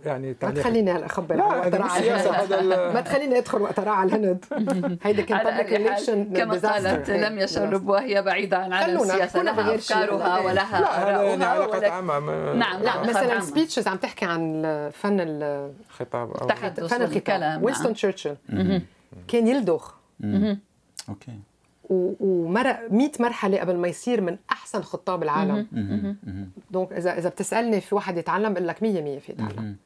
[0.04, 1.36] يعني ما تخليني هلا اخبر
[2.94, 4.44] ما تخليني أدخل وقت على الهند.
[5.02, 10.38] هيدا كان بابليك ريليشن كما قالت لم يشرب وهي بعيدة عن عالم السياسة لها أفكارها
[10.40, 12.20] ولها لا يعني علاقات عامة
[12.54, 14.62] نعم لا مثلا سبيتشز عم تحكي عن
[14.92, 18.36] فن الخطاب أو فن الكلام وينستون تشرشل
[19.28, 19.84] كان يلدغ.
[21.08, 21.38] أوكي.
[21.90, 25.66] ومرق 100 مرحلة قبل ما يصير من أحسن خطاب العالم.
[26.70, 29.76] donc اذا إذا بتسألني في واحد يتعلم بقول لك 100 100 في يتعلم.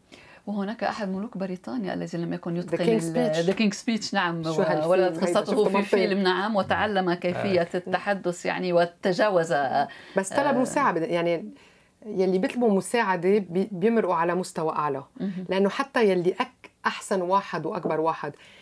[0.46, 4.42] وهناك أحد ملوك بريطانيا الذي لم يكن يتقن The King's Speech نعم.
[4.86, 6.56] ولدت قصته في فيلم نعم.
[6.56, 7.68] وتعلم كيفية آه.
[7.74, 9.52] التحدث يعني وتجاوز
[10.16, 11.06] بس طلب مساعدة.
[11.06, 11.50] يعني
[12.06, 15.04] يلي بيطلبوا مساعدة بيمرقوا على مستوى أعلى.
[15.48, 18.59] لأنه حتى يلي أك أحسن واحد وأكبر واحد آه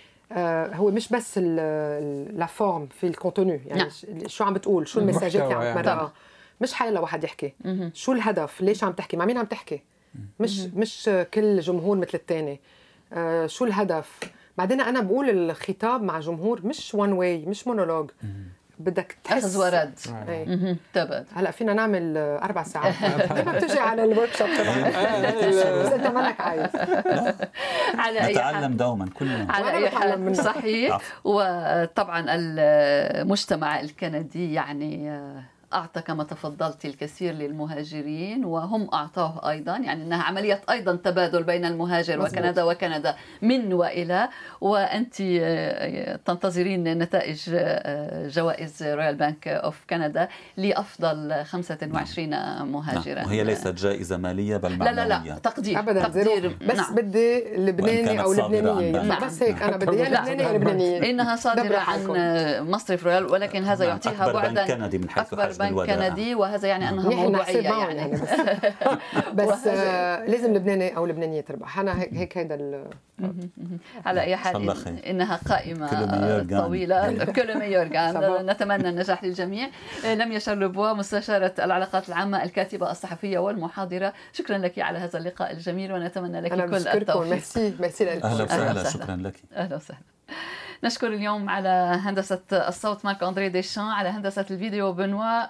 [0.74, 4.28] هو مش بس la forme في ال contenu يعني نعم.
[4.28, 6.08] شو عم بتقول؟ شو المساجات اللي عم تمرقها يعني.
[6.60, 7.54] مش حل لواحد يحكي.
[7.94, 9.82] شو الهدف؟ ليش عم تحكي؟ مع مين عم تحكي؟
[10.40, 12.60] مش مش كل جمهور مثل الثاني
[13.12, 14.18] آه شو الهدف؟
[14.58, 18.10] بعدين أنا بقول الخطاب مع جمهور مش one way مش مونولوج
[18.78, 19.44] بدك تحس.
[19.44, 19.94] اخذ ورد
[20.94, 22.94] تبت هلا فينا نعمل أربع ساعات.
[23.46, 24.48] ما بتجي على ال workshop
[25.82, 26.70] بس أنت مالك عايز.
[27.98, 29.52] على أي نتعلم دوما كلنا.
[29.52, 30.36] على أي حال.
[30.36, 30.98] صحيح.
[31.24, 35.42] وطبعا المجتمع الكندي يعني آه،
[35.72, 42.18] أعطى كما تفضلت الكثير للمهاجرين وهم أعطوه أيضا يعني أنها عملية أيضا تبادل بين المهاجر
[42.18, 42.32] مزبوط.
[42.32, 44.28] وكندا وكندا من وإلى
[44.60, 52.72] وأنت آه، تنتظرين نتائج آه، جوائز رويال بانك أوف كندا لأفضل 25 نعم.
[52.72, 53.26] مهاجرا نعم.
[53.26, 56.94] وهي ليست جائزة مالية بل معنوية لا لا لا تقدير أبدا تقدير بس نعم.
[56.94, 59.26] بدي لبناني أو لبنانية نعم.
[59.26, 62.06] بس هيك أنا بدي يا لبناني يا لبنانية إنها صادرة عن
[62.70, 63.88] مصرف رويال ولكن هذا نعم.
[63.88, 69.48] يعطيها بعدا كندي من حيث أكبر بنك كندي وهذا يعني أنها موضوعية يعني, يعني بس,
[69.52, 71.78] بس آه لازم لبناني أو لبنانية تربح.
[71.78, 72.84] أنا هيك هيدا
[74.06, 74.70] على أي حال
[75.06, 77.24] إنها قائمة طويلة.
[77.36, 79.68] كل يورغان نتمنى النجاح للجميع.
[80.04, 84.12] آه، لم يشر لبوا مستشارة العلاقات العامة الكاتبة الصحفية والمحاضرة.
[84.32, 87.30] شكرا لك على هذا اللقاء الجميل ونتمنى لك كل التوفيق.
[87.30, 88.90] merci merci أهلا وسهلا.
[88.90, 89.34] شكرا لك.
[89.52, 90.00] أهلا وسهلا.
[90.84, 95.46] نشكر اليوم على هندسة الصوت مارك أندري ديشان على هندسة الفيديو بنوا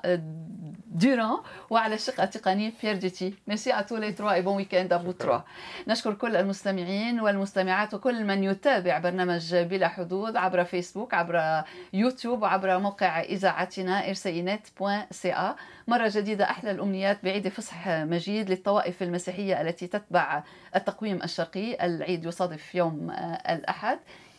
[0.87, 1.37] دوران
[1.71, 5.45] وعلى الشق التقني بيير جيتي merci à les trois et bon week-end à vous trois.
[5.89, 11.63] نشكر كل المستمعين والمستمعات وكل من يتابع برنامج بلا حدود عبر فيسبوك عبر
[11.93, 15.57] يوتيوب وعبر موقع إذاعتنا rcinet.ca
[15.89, 20.43] مرة جديدة أحلى الأمنيات بعيد فصح مجيد للطوائف المسيحية التي تتبع
[20.77, 21.87] التقويم الشرقي.
[21.87, 23.11] العيد يصادف يوم
[23.49, 23.99] الأحد.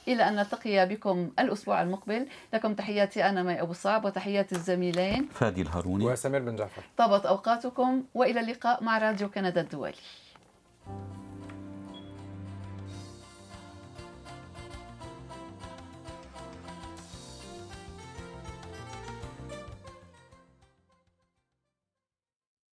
[0.09, 2.27] إلى أن نلتقي بكم الأسبوع المقبل.
[2.53, 5.27] لكم تحياتي أنا مي أبو صعب وتحيات الزميلين.
[5.33, 6.05] فادي الهاروني.
[6.05, 6.83] وسمير بن جعفر.
[6.97, 9.93] طابت أوقاتكم وإلى اللقاء مع راديو كندا الدولي.